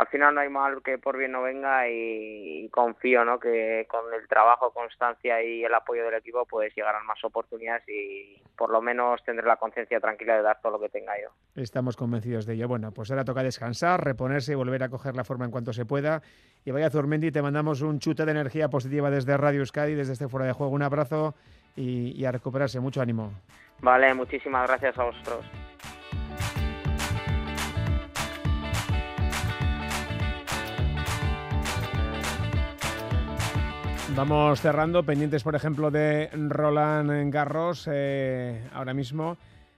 [0.00, 3.38] al final no hay mal que por bien no venga y, confío ¿no?
[3.38, 8.42] que con el trabajo, constancia y el apoyo del equipo pues llegarán más oportunidades y
[8.56, 11.28] por lo menos tendré la conciencia tranquila de dar todo lo que tenga yo.
[11.54, 12.66] Estamos convencidos de ello.
[12.66, 15.84] Bueno, pues ahora toca descansar, reponerse y volver a coger la forma en cuanto se
[15.84, 16.22] pueda.
[16.64, 20.28] Y vaya Zurmendi, te mandamos un chute de energía positiva desde Radio Euskadi, desde este
[20.28, 20.72] fuera de juego.
[20.72, 21.34] Un abrazo
[21.76, 22.80] y, y a recuperarse.
[22.80, 23.34] Mucho ánimo.
[23.82, 25.44] Vale, muchísimas gracias a vosotros.
[34.16, 37.88] Vamos cerrando, pendientes por ejemplo de Roland Garros.
[37.90, 39.36] Eh, ahora mismo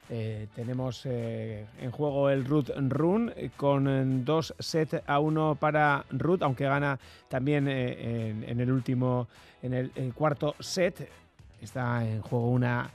[0.08, 6.42] eh, tenemos eh, en juego el Ruth Run con dos sets a uno para Ruth,
[6.42, 9.28] aunque gana también en, el último,
[9.62, 11.08] en el, cuarto set.
[11.60, 12.90] Está en juego una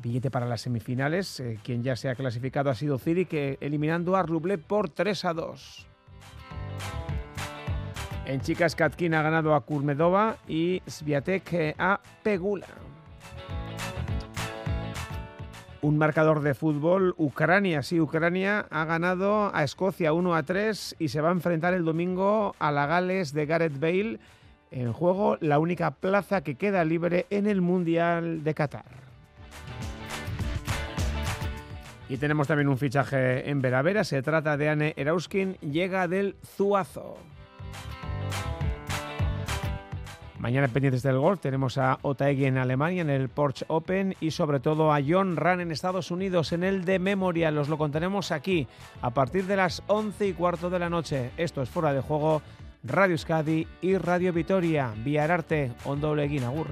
[0.00, 1.42] billete para las semifinales.
[1.62, 3.26] quien ya se ha clasificado ha sido Ciri,
[3.60, 5.89] eliminando a Rublev por 3 a 2.
[8.30, 12.68] En chicas, Katkin ha ganado a Kurmedova y Sviatek eh, a Pegula.
[15.82, 21.08] Un marcador de fútbol, Ucrania, sí, Ucrania ha ganado a Escocia 1 a 3 y
[21.08, 24.20] se va a enfrentar el domingo a la Gales de Gareth Bale.
[24.70, 28.84] En juego la única plaza que queda libre en el Mundial de Qatar.
[32.08, 37.18] Y tenemos también un fichaje en Veravera, se trata de Anne Erauskin, llega del Zuazo.
[40.40, 44.58] Mañana pendientes del golf tenemos a Otaegui en Alemania en el Porsche Open y sobre
[44.58, 47.58] todo a John Ran en Estados Unidos en el de Memorial.
[47.58, 48.66] Os lo contaremos aquí
[49.02, 51.30] a partir de las 11 y cuarto de la noche.
[51.36, 52.40] Esto es Fuera de Juego,
[52.82, 54.94] Radio Euskadi y Radio Vitoria.
[55.04, 56.68] Vía Arte, Ondo Agur.